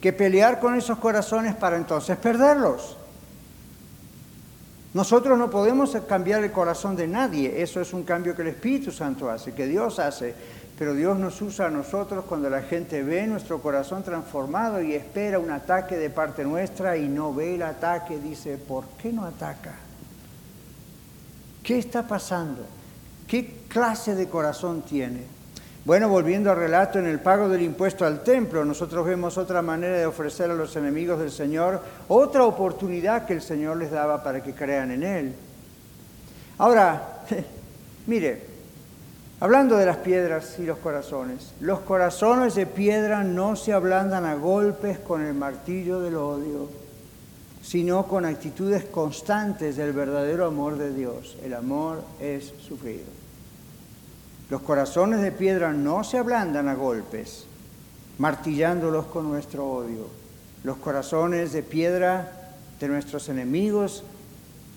que 0.00 0.12
pelear 0.12 0.58
con 0.58 0.74
esos 0.74 0.98
corazones 0.98 1.54
para 1.54 1.76
entonces 1.76 2.16
perderlos. 2.16 2.96
Nosotros 4.92 5.38
no 5.38 5.48
podemos 5.48 5.96
cambiar 6.08 6.42
el 6.42 6.50
corazón 6.50 6.96
de 6.96 7.06
nadie, 7.06 7.62
eso 7.62 7.80
es 7.80 7.92
un 7.92 8.02
cambio 8.02 8.34
que 8.34 8.42
el 8.42 8.48
Espíritu 8.48 8.90
Santo 8.90 9.30
hace, 9.30 9.52
que 9.52 9.68
Dios 9.68 10.00
hace, 10.00 10.34
pero 10.78 10.94
Dios 10.94 11.18
nos 11.18 11.40
usa 11.40 11.66
a 11.66 11.70
nosotros 11.70 12.24
cuando 12.24 12.50
la 12.50 12.62
gente 12.62 13.02
ve 13.02 13.26
nuestro 13.26 13.62
corazón 13.62 14.02
transformado 14.02 14.82
y 14.82 14.94
espera 14.94 15.38
un 15.38 15.50
ataque 15.50 15.96
de 15.96 16.10
parte 16.10 16.42
nuestra 16.42 16.96
y 16.96 17.08
no 17.08 17.32
ve 17.32 17.54
el 17.54 17.62
ataque, 17.62 18.18
dice, 18.18 18.56
¿por 18.56 18.84
qué 19.00 19.12
no 19.12 19.24
ataca? 19.24 19.74
¿Qué 21.62 21.78
está 21.78 22.06
pasando? 22.06 22.66
¿Qué 23.28 23.62
clase 23.68 24.16
de 24.16 24.28
corazón 24.28 24.82
tiene? 24.82 25.22
Bueno, 25.84 26.08
volviendo 26.08 26.50
al 26.50 26.56
relato, 26.56 26.98
en 26.98 27.06
el 27.06 27.20
pago 27.20 27.48
del 27.48 27.62
impuesto 27.62 28.04
al 28.04 28.22
templo, 28.22 28.64
nosotros 28.64 29.06
vemos 29.06 29.38
otra 29.38 29.62
manera 29.62 29.98
de 29.98 30.06
ofrecer 30.06 30.50
a 30.50 30.54
los 30.54 30.74
enemigos 30.76 31.20
del 31.20 31.30
Señor 31.30 31.82
otra 32.08 32.44
oportunidad 32.44 33.26
que 33.26 33.34
el 33.34 33.42
Señor 33.42 33.76
les 33.76 33.90
daba 33.90 34.22
para 34.22 34.42
que 34.42 34.54
crean 34.54 34.90
en 34.90 35.02
Él. 35.02 35.34
Ahora, 36.58 37.20
mire, 38.06 38.53
hablando 39.44 39.76
de 39.76 39.84
las 39.84 39.98
piedras 39.98 40.58
y 40.58 40.62
los 40.62 40.78
corazones, 40.78 41.52
los 41.60 41.80
corazones 41.80 42.54
de 42.54 42.64
piedra 42.64 43.24
no 43.24 43.56
se 43.56 43.74
ablandan 43.74 44.24
a 44.24 44.36
golpes 44.36 44.98
con 44.98 45.20
el 45.20 45.34
martillo 45.34 46.00
del 46.00 46.16
odio, 46.16 46.70
sino 47.62 48.06
con 48.06 48.24
actitudes 48.24 48.86
constantes 48.86 49.76
del 49.76 49.92
verdadero 49.92 50.46
amor 50.46 50.78
de 50.78 50.94
Dios. 50.94 51.36
El 51.44 51.52
amor 51.52 52.02
es 52.20 52.54
sufrido. 52.66 53.04
Los 54.48 54.62
corazones 54.62 55.20
de 55.20 55.30
piedra 55.30 55.74
no 55.74 56.04
se 56.04 56.16
ablandan 56.16 56.66
a 56.68 56.74
golpes, 56.74 57.44
martillándolos 58.16 59.04
con 59.04 59.28
nuestro 59.30 59.66
odio, 59.66 60.08
Los 60.62 60.78
corazones 60.78 61.52
de 61.52 61.62
piedra 61.62 62.32
de 62.80 62.88
nuestros 62.88 63.28
enemigos 63.28 64.04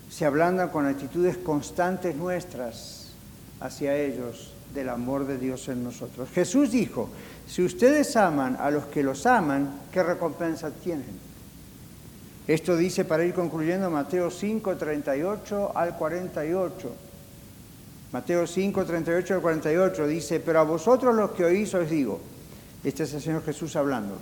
se 0.09 0.25
ablandan 0.25 0.67
con 0.67 0.85
actitudes 0.85 1.37
constantes 1.37 2.17
nuestras 2.17 3.13
hacia 3.61 3.95
ellos 3.95 4.55
del 4.73 4.89
amor 4.89 5.25
de 5.25 5.37
Dios 5.37 5.67
en 5.69 5.83
nosotros. 5.83 6.29
Jesús 6.33 6.71
dijo, 6.71 7.09
si 7.47 7.63
ustedes 7.63 8.15
aman 8.15 8.57
a 8.59 8.69
los 8.69 8.85
que 8.85 9.03
los 9.03 9.25
aman, 9.25 9.81
¿qué 9.91 10.03
recompensa 10.03 10.71
tienen? 10.71 11.27
Esto 12.47 12.77
dice 12.77 13.03
para 13.03 13.25
ir 13.25 13.33
concluyendo 13.33 13.89
Mateo 13.89 14.31
5, 14.31 14.77
38 14.77 15.71
al 15.75 15.97
48. 15.97 16.91
Mateo 18.11 18.47
5, 18.47 18.85
38 18.85 19.33
al 19.33 19.41
48 19.41 20.07
dice, 20.07 20.39
pero 20.39 20.59
a 20.59 20.63
vosotros 20.63 21.13
los 21.13 21.31
que 21.31 21.43
oís 21.43 21.73
os 21.73 21.89
digo, 21.89 22.21
este 22.83 23.03
es 23.03 23.13
el 23.13 23.21
Señor 23.21 23.43
Jesús 23.43 23.75
hablando, 23.75 24.17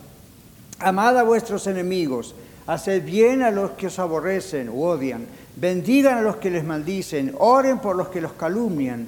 amad 0.80 1.20
a 1.20 1.24
vuestros 1.24 1.68
enemigos, 1.68 2.34
haced 2.66 3.04
bien 3.04 3.44
a 3.44 3.52
los 3.52 3.72
que 3.72 3.88
os 3.88 4.00
aborrecen 4.00 4.70
o 4.70 4.74
odian, 4.74 5.28
bendigan 5.56 6.18
a 6.18 6.22
los 6.22 6.38
que 6.38 6.50
les 6.50 6.64
maldicen, 6.64 7.36
oren 7.38 7.80
por 7.80 7.96
los 7.96 8.08
que 8.08 8.22
los 8.22 8.34
calumnian. 8.34 9.08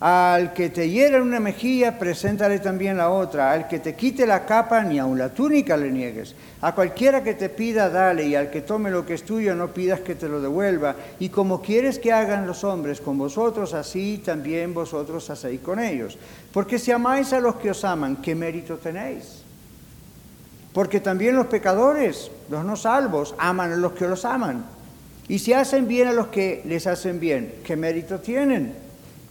Al 0.00 0.52
que 0.52 0.70
te 0.70 0.88
hiera 0.88 1.20
una 1.20 1.40
mejilla, 1.40 1.98
preséntale 1.98 2.60
también 2.60 2.96
la 2.96 3.10
otra. 3.10 3.50
Al 3.50 3.66
que 3.66 3.80
te 3.80 3.96
quite 3.96 4.28
la 4.28 4.46
capa, 4.46 4.84
ni 4.84 5.00
aun 5.00 5.18
la 5.18 5.30
túnica 5.30 5.76
le 5.76 5.90
niegues. 5.90 6.36
A 6.60 6.72
cualquiera 6.72 7.24
que 7.24 7.34
te 7.34 7.48
pida, 7.48 7.90
dale, 7.90 8.24
y 8.24 8.36
al 8.36 8.48
que 8.48 8.60
tome 8.60 8.92
lo 8.92 9.04
que 9.04 9.14
es 9.14 9.24
tuyo, 9.24 9.56
no 9.56 9.74
pidas 9.74 10.00
que 10.00 10.14
te 10.14 10.28
lo 10.28 10.40
devuelva. 10.40 10.94
Y 11.18 11.30
como 11.30 11.60
quieres 11.60 11.98
que 11.98 12.12
hagan 12.12 12.46
los 12.46 12.62
hombres 12.62 13.00
con 13.00 13.18
vosotros, 13.18 13.74
así 13.74 14.22
también 14.24 14.72
vosotros 14.72 15.28
hacéis 15.30 15.60
con 15.62 15.80
ellos. 15.80 16.16
Porque 16.52 16.78
si 16.78 16.92
amáis 16.92 17.32
a 17.32 17.40
los 17.40 17.56
que 17.56 17.72
os 17.72 17.84
aman, 17.84 18.18
¿qué 18.22 18.36
mérito 18.36 18.76
tenéis? 18.76 19.42
Porque 20.72 21.00
también 21.00 21.34
los 21.34 21.46
pecadores, 21.46 22.30
los 22.48 22.64
no 22.64 22.76
salvos, 22.76 23.34
aman 23.36 23.72
a 23.72 23.76
los 23.76 23.92
que 23.92 24.06
los 24.06 24.24
aman. 24.24 24.64
Y 25.26 25.40
si 25.40 25.54
hacen 25.54 25.88
bien 25.88 26.06
a 26.06 26.12
los 26.12 26.28
que 26.28 26.62
les 26.66 26.86
hacen 26.86 27.18
bien, 27.18 27.56
¿qué 27.64 27.74
mérito 27.74 28.20
tienen? 28.20 28.87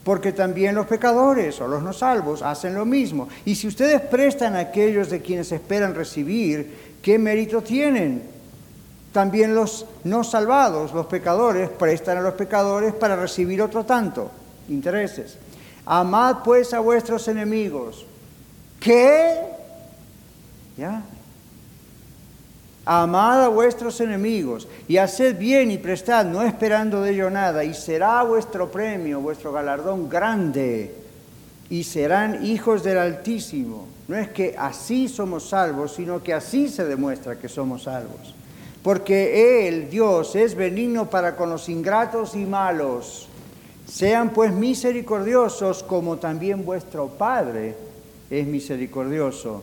Porque 0.08 0.32
también 0.32 0.74
los 0.74 0.88
pecadores 0.88 1.60
o 1.60 1.68
los 1.68 1.84
no 1.84 1.92
salvos 1.92 2.42
hacen 2.42 2.74
lo 2.74 2.86
mismo. 2.86 3.28
Y 3.44 3.56
si 3.56 3.68
ustedes 3.68 4.00
prestan 4.00 4.56
a 4.56 4.60
aquellos 4.60 5.10
de 5.10 5.22
quienes 5.22 5.52
esperan 5.52 5.96
recibir, 5.96 6.96
¿qué 7.02 7.20
mérito 7.20 7.62
tienen? 7.62 8.24
También 9.12 9.54
los 9.54 9.86
no 10.06 10.24
salvados, 10.24 10.94
los 10.94 11.08
pecadores, 11.08 11.70
prestan 11.70 12.20
a 12.20 12.22
los 12.22 12.36
pecadores 12.36 12.94
para 12.94 13.18
recibir 13.18 13.62
otro 13.62 13.84
tanto, 13.84 14.32
intereses. 14.70 15.38
Amad 15.86 16.38
pues 16.42 16.74
a 16.74 16.80
vuestros 16.80 17.28
enemigos. 17.28 18.06
¿Qué? 18.80 19.42
¿Ya? 20.78 21.04
Amad 22.90 23.44
a 23.44 23.48
vuestros 23.50 24.00
enemigos 24.00 24.66
y 24.88 24.96
haced 24.96 25.38
bien 25.38 25.72
y 25.72 25.78
prestad, 25.78 26.26
no 26.26 26.42
esperando 26.42 27.02
de 27.02 27.12
ello 27.12 27.30
nada, 27.30 27.66
y 27.66 27.74
será 27.74 28.24
vuestro 28.24 28.72
premio, 28.72 29.20
vuestro 29.20 29.52
galardón 29.52 30.08
grande, 30.08 30.96
y 31.70 31.84
serán 31.84 32.46
hijos 32.46 32.86
del 32.86 32.98
Altísimo. 32.98 33.88
No 34.08 34.16
es 34.16 34.30
que 34.30 34.56
así 34.58 35.10
somos 35.10 35.50
salvos, 35.50 35.96
sino 35.96 36.24
que 36.24 36.34
así 36.34 36.70
se 36.70 36.86
demuestra 36.86 37.38
que 37.38 37.50
somos 37.50 37.84
salvos. 37.84 38.34
Porque 38.82 39.68
Él, 39.68 39.90
Dios, 39.90 40.34
es 40.38 40.56
benigno 40.56 41.10
para 41.10 41.36
con 41.36 41.50
los 41.50 41.68
ingratos 41.68 42.36
y 42.36 42.46
malos. 42.46 43.28
Sean 43.86 44.30
pues 44.30 44.54
misericordiosos 44.54 45.84
como 45.84 46.20
también 46.20 46.64
vuestro 46.64 47.10
Padre 47.10 47.76
es 48.30 48.48
misericordioso. 48.48 49.62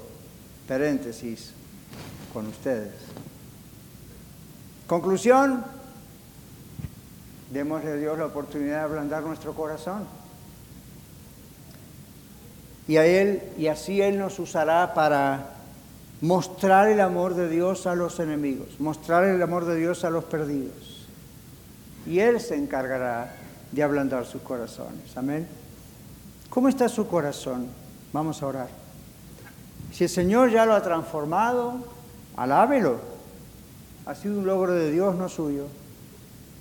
Paréntesis 0.68 1.52
con 2.34 2.48
ustedes. 2.48 3.03
Conclusión, 4.86 5.64
démosle 7.50 7.92
a 7.92 7.96
Dios 7.96 8.18
la 8.18 8.26
oportunidad 8.26 8.78
de 8.78 8.82
ablandar 8.82 9.22
nuestro 9.22 9.54
corazón. 9.54 10.04
Y 12.86 12.98
a 12.98 13.06
Él, 13.06 13.42
y 13.56 13.68
así 13.68 14.02
Él 14.02 14.18
nos 14.18 14.38
usará 14.38 14.92
para 14.92 15.54
mostrar 16.20 16.88
el 16.88 17.00
amor 17.00 17.34
de 17.34 17.48
Dios 17.48 17.86
a 17.86 17.94
los 17.94 18.20
enemigos, 18.20 18.78
mostrar 18.78 19.24
el 19.24 19.42
amor 19.42 19.64
de 19.64 19.76
Dios 19.76 20.04
a 20.04 20.10
los 20.10 20.24
perdidos. 20.24 21.06
Y 22.06 22.18
Él 22.18 22.40
se 22.40 22.56
encargará 22.56 23.34
de 23.72 23.82
ablandar 23.82 24.26
sus 24.26 24.42
corazones. 24.42 25.16
Amén. 25.16 25.48
¿Cómo 26.50 26.68
está 26.68 26.90
su 26.90 27.08
corazón? 27.08 27.68
Vamos 28.12 28.42
a 28.42 28.46
orar. 28.46 28.68
Si 29.92 30.04
el 30.04 30.10
Señor 30.10 30.50
ya 30.50 30.66
lo 30.66 30.74
ha 30.74 30.82
transformado, 30.82 31.78
alábelo 32.36 33.13
ha 34.06 34.14
sido 34.14 34.38
un 34.38 34.46
logro 34.46 34.72
de 34.72 34.90
Dios, 34.90 35.14
no 35.14 35.28
suyo. 35.28 35.66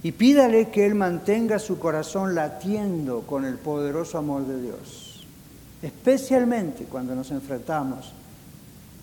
Y 0.01 0.11
pídale 0.11 0.69
que 0.69 0.85
Él 0.85 0.95
mantenga 0.95 1.59
su 1.59 1.79
corazón 1.79 2.35
latiendo 2.35 3.21
con 3.21 3.45
el 3.45 3.55
poderoso 3.55 4.17
amor 4.17 4.45
de 4.45 4.61
Dios, 4.61 5.25
especialmente 5.81 6.85
cuando 6.85 7.15
nos 7.15 7.31
enfrentamos 7.31 8.13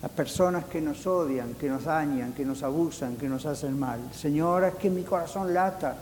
a 0.03 0.07
personas 0.07 0.65
que 0.65 0.81
nos 0.81 1.05
odian, 1.05 1.53
que 1.55 1.69
nos 1.69 1.85
dañan, 1.85 2.33
que 2.33 2.45
nos 2.45 2.63
abusan, 2.63 3.17
que 3.17 3.29
nos 3.29 3.45
hacen 3.45 3.77
mal. 3.79 3.99
Señora, 4.13 4.69
es 4.69 4.75
que 4.75 4.89
mi 4.89 5.03
corazón 5.03 5.53
lata, 5.53 5.95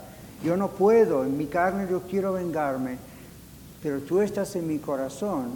yo 0.44 0.56
no 0.56 0.68
puedo, 0.68 1.24
en 1.24 1.36
mi 1.36 1.46
carne 1.46 1.86
yo 1.90 2.02
quiero 2.02 2.32
vengarme, 2.34 2.96
pero 3.82 4.00
tú 4.00 4.20
estás 4.20 4.54
en 4.56 4.66
mi 4.66 4.78
corazón, 4.78 5.52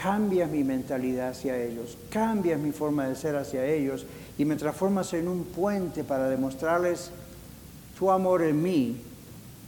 cambias 0.00 0.50
mi 0.50 0.64
mentalidad 0.64 1.30
hacia 1.30 1.56
ellos, 1.56 1.96
cambias 2.10 2.58
mi 2.58 2.72
forma 2.72 3.06
de 3.06 3.16
ser 3.16 3.36
hacia 3.36 3.64
ellos 3.64 4.06
y 4.38 4.44
me 4.44 4.56
transformas 4.56 5.12
en 5.14 5.28
un 5.28 5.44
puente 5.44 6.04
para 6.04 6.28
demostrarles 6.28 7.10
tu 7.98 8.10
amor 8.10 8.42
en 8.42 8.62
mí 8.62 9.00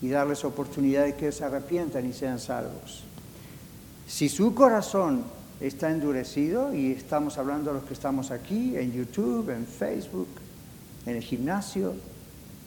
y 0.01 0.09
darles 0.09 0.45
oportunidad 0.45 1.05
de 1.05 1.15
que 1.15 1.33
se 1.33 1.45
arrepientan 1.45 2.07
y 2.09 2.13
sean 2.13 2.39
salvos. 2.39 3.05
Si 4.07 4.29
su 4.29 4.55
corazón 4.55 5.25
está 5.61 5.91
endurecido, 5.91 6.75
y 6.75 6.93
estamos 6.93 7.39
hablando 7.39 7.71
de 7.73 7.79
los 7.79 7.87
que 7.87 7.95
estamos 7.95 8.31
aquí, 8.31 8.77
en 8.77 8.93
YouTube, 8.93 9.51
en 9.51 9.67
Facebook, 9.67 10.29
en 11.07 11.17
el 11.17 11.23
gimnasio, 11.23 11.95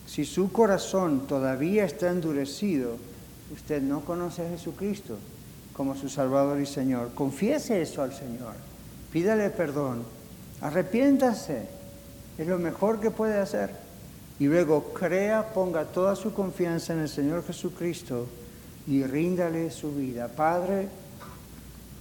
si 0.07 0.25
su 0.25 0.51
corazón 0.51 1.27
todavía 1.27 1.85
está 1.85 2.09
endurecido, 2.09 2.95
usted 3.53 3.81
no 3.81 4.01
conoce 4.01 4.45
a 4.45 4.49
Jesucristo 4.49 5.17
como 5.73 5.95
su 5.95 6.09
Salvador 6.09 6.59
y 6.59 6.65
Señor. 6.65 7.11
Confiese 7.13 7.81
eso 7.81 8.01
al 8.01 8.13
Señor, 8.13 8.53
pídale 9.11 9.49
perdón, 9.49 10.03
arrepiéntase 10.61 11.76
es 12.37 12.47
lo 12.47 12.59
mejor 12.59 12.99
que 12.99 13.11
puede 13.11 13.39
hacer. 13.39 13.71
Y 14.39 14.45
luego 14.45 14.93
crea, 14.93 15.53
ponga 15.53 15.85
toda 15.85 16.15
su 16.15 16.33
confianza 16.33 16.93
en 16.93 16.99
el 16.99 17.09
Señor 17.09 17.43
Jesucristo 17.43 18.27
y 18.85 19.03
ríndale 19.03 19.71
su 19.71 19.93
vida. 19.93 20.27
Padre, 20.27 20.87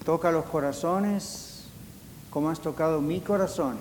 toca 0.04 0.30
los 0.30 0.44
corazones 0.44 1.64
como 2.30 2.50
has 2.50 2.60
tocado 2.60 3.00
mi 3.00 3.20
corazón. 3.20 3.76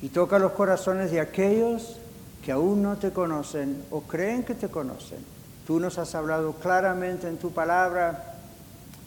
Y 0.00 0.08
toca 0.08 0.38
los 0.38 0.52
corazones 0.52 1.10
de 1.10 1.20
aquellos 1.20 1.96
que 2.42 2.52
aún 2.52 2.82
no 2.82 2.96
te 2.96 3.10
conocen 3.10 3.84
o 3.90 4.02
creen 4.02 4.42
que 4.42 4.54
te 4.54 4.68
conocen. 4.68 5.18
Tú 5.66 5.80
nos 5.80 5.98
has 5.98 6.14
hablado 6.14 6.54
claramente 6.54 7.28
en 7.28 7.36
tu 7.36 7.52
palabra, 7.52 8.36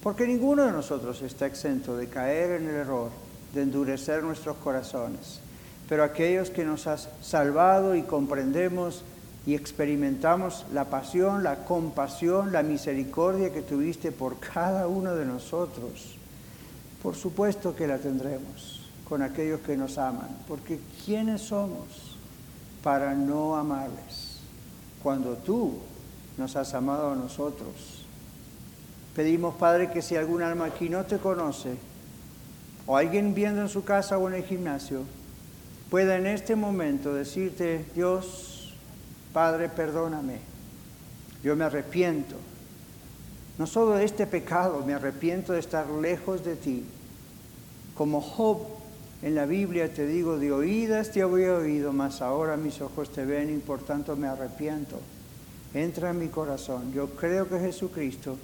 porque 0.03 0.27
ninguno 0.27 0.65
de 0.65 0.71
nosotros 0.71 1.21
está 1.23 1.47
exento 1.47 1.97
de 1.97 2.07
caer 2.07 2.61
en 2.61 2.67
el 2.67 2.75
error, 2.75 3.09
de 3.53 3.63
endurecer 3.63 4.23
nuestros 4.23 4.57
corazones 4.57 5.41
pero 5.89 6.03
aquellos 6.03 6.49
que 6.49 6.65
nos 6.65 6.87
has 6.87 7.09
salvado 7.21 7.95
y 7.95 8.03
comprendemos 8.03 9.03
y 9.45 9.55
experimentamos 9.55 10.65
la 10.73 10.85
pasión, 10.85 11.43
la 11.43 11.63
compasión, 11.63 12.51
la 12.51 12.63
misericordia 12.63 13.53
que 13.53 13.61
tuviste 13.61 14.11
por 14.11 14.39
cada 14.39 14.87
uno 14.87 15.15
de 15.15 15.25
nosotros, 15.25 16.17
por 17.01 17.15
supuesto 17.15 17.75
que 17.75 17.87
la 17.87 17.97
tendremos 17.97 18.89
con 19.07 19.21
aquellos 19.21 19.61
que 19.61 19.77
nos 19.77 19.97
aman, 19.97 20.27
porque 20.47 20.79
¿quiénes 21.05 21.41
somos 21.41 22.17
para 22.83 23.13
no 23.13 23.55
amarles 23.55 24.39
cuando 25.01 25.35
tú 25.35 25.77
nos 26.37 26.57
has 26.57 26.73
amado 26.73 27.11
a 27.11 27.15
nosotros? 27.15 28.03
Pedimos, 29.15 29.55
Padre, 29.55 29.89
que 29.89 30.01
si 30.01 30.17
algún 30.17 30.43
alma 30.43 30.65
aquí 30.65 30.89
no 30.89 31.05
te 31.05 31.17
conoce, 31.17 31.77
o 32.85 32.97
alguien 32.97 33.33
viendo 33.33 33.61
en 33.61 33.69
su 33.69 33.85
casa 33.85 34.17
o 34.17 34.27
en 34.27 34.35
el 34.35 34.43
gimnasio, 34.43 35.03
pueda 35.89 36.17
en 36.17 36.27
este 36.27 36.55
momento 36.55 37.13
decirte, 37.13 37.85
Dios, 37.95 38.73
Padre, 39.33 39.69
perdóname, 39.69 40.39
yo 41.43 41.55
me 41.55 41.65
arrepiento, 41.65 42.35
no 43.57 43.65
solo 43.65 43.95
de 43.95 44.05
este 44.05 44.27
pecado, 44.27 44.83
me 44.85 44.93
arrepiento 44.93 45.53
de 45.53 45.59
estar 45.59 45.89
lejos 45.89 46.43
de 46.45 46.55
ti. 46.55 46.83
Como 47.95 48.21
Job 48.21 48.59
en 49.23 49.33
la 49.33 49.47
Biblia 49.47 49.91
te 49.91 50.05
digo, 50.05 50.37
de 50.37 50.51
oídas 50.51 51.11
te 51.11 51.23
había 51.23 51.53
oído, 51.53 51.91
mas 51.91 52.21
ahora 52.21 52.55
mis 52.55 52.81
ojos 52.81 53.11
te 53.11 53.25
ven 53.25 53.55
y 53.55 53.57
por 53.57 53.81
tanto 53.81 54.15
me 54.15 54.27
arrepiento. 54.27 54.99
Entra 55.73 56.11
en 56.11 56.19
mi 56.19 56.27
corazón. 56.27 56.93
Yo 56.93 57.09
creo 57.11 57.49
que 57.49 57.59
Jesucristo 57.59 58.37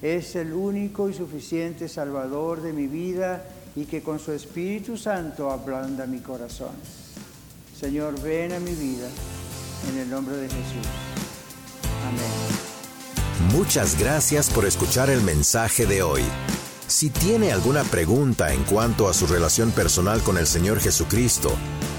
es 0.00 0.36
el 0.36 0.52
único 0.52 1.08
y 1.08 1.14
suficiente 1.14 1.88
Salvador 1.88 2.62
de 2.62 2.72
mi 2.72 2.86
vida 2.86 3.44
y 3.76 3.84
que 3.84 4.02
con 4.02 4.18
su 4.18 4.32
Espíritu 4.32 4.96
Santo 4.96 5.50
ablanda 5.50 6.06
mi 6.06 6.20
corazón. 6.20 6.74
Señor, 7.78 8.20
ven 8.20 8.52
a 8.52 8.60
mi 8.60 8.74
vida 8.74 9.08
en 9.90 9.98
el 9.98 10.10
nombre 10.10 10.36
de 10.36 10.48
Jesús. 10.48 10.86
Amén. 12.06 12.62
Muchas 13.52 13.98
gracias 13.98 14.50
por 14.50 14.64
escuchar 14.66 15.10
el 15.10 15.22
mensaje 15.22 15.86
de 15.86 16.02
hoy. 16.02 16.22
Si 16.86 17.10
tiene 17.10 17.52
alguna 17.52 17.84
pregunta 17.84 18.52
en 18.52 18.64
cuanto 18.64 19.08
a 19.08 19.14
su 19.14 19.26
relación 19.26 19.70
personal 19.70 20.20
con 20.22 20.36
el 20.36 20.46
Señor 20.46 20.78
Jesucristo 20.78 21.52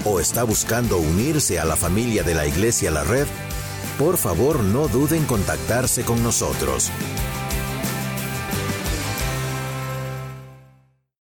o 0.04 0.20
está 0.20 0.44
buscando 0.44 0.98
unirse 0.98 1.58
a 1.58 1.64
la 1.64 1.76
familia 1.76 2.22
de 2.22 2.34
la 2.34 2.46
Iglesia 2.46 2.90
La 2.90 3.02
Red, 3.02 3.26
por 3.98 4.16
favor 4.16 4.60
no 4.60 4.88
duden 4.88 5.22
en 5.22 5.26
contactarse 5.26 6.04
con 6.04 6.22
nosotros. 6.22 6.90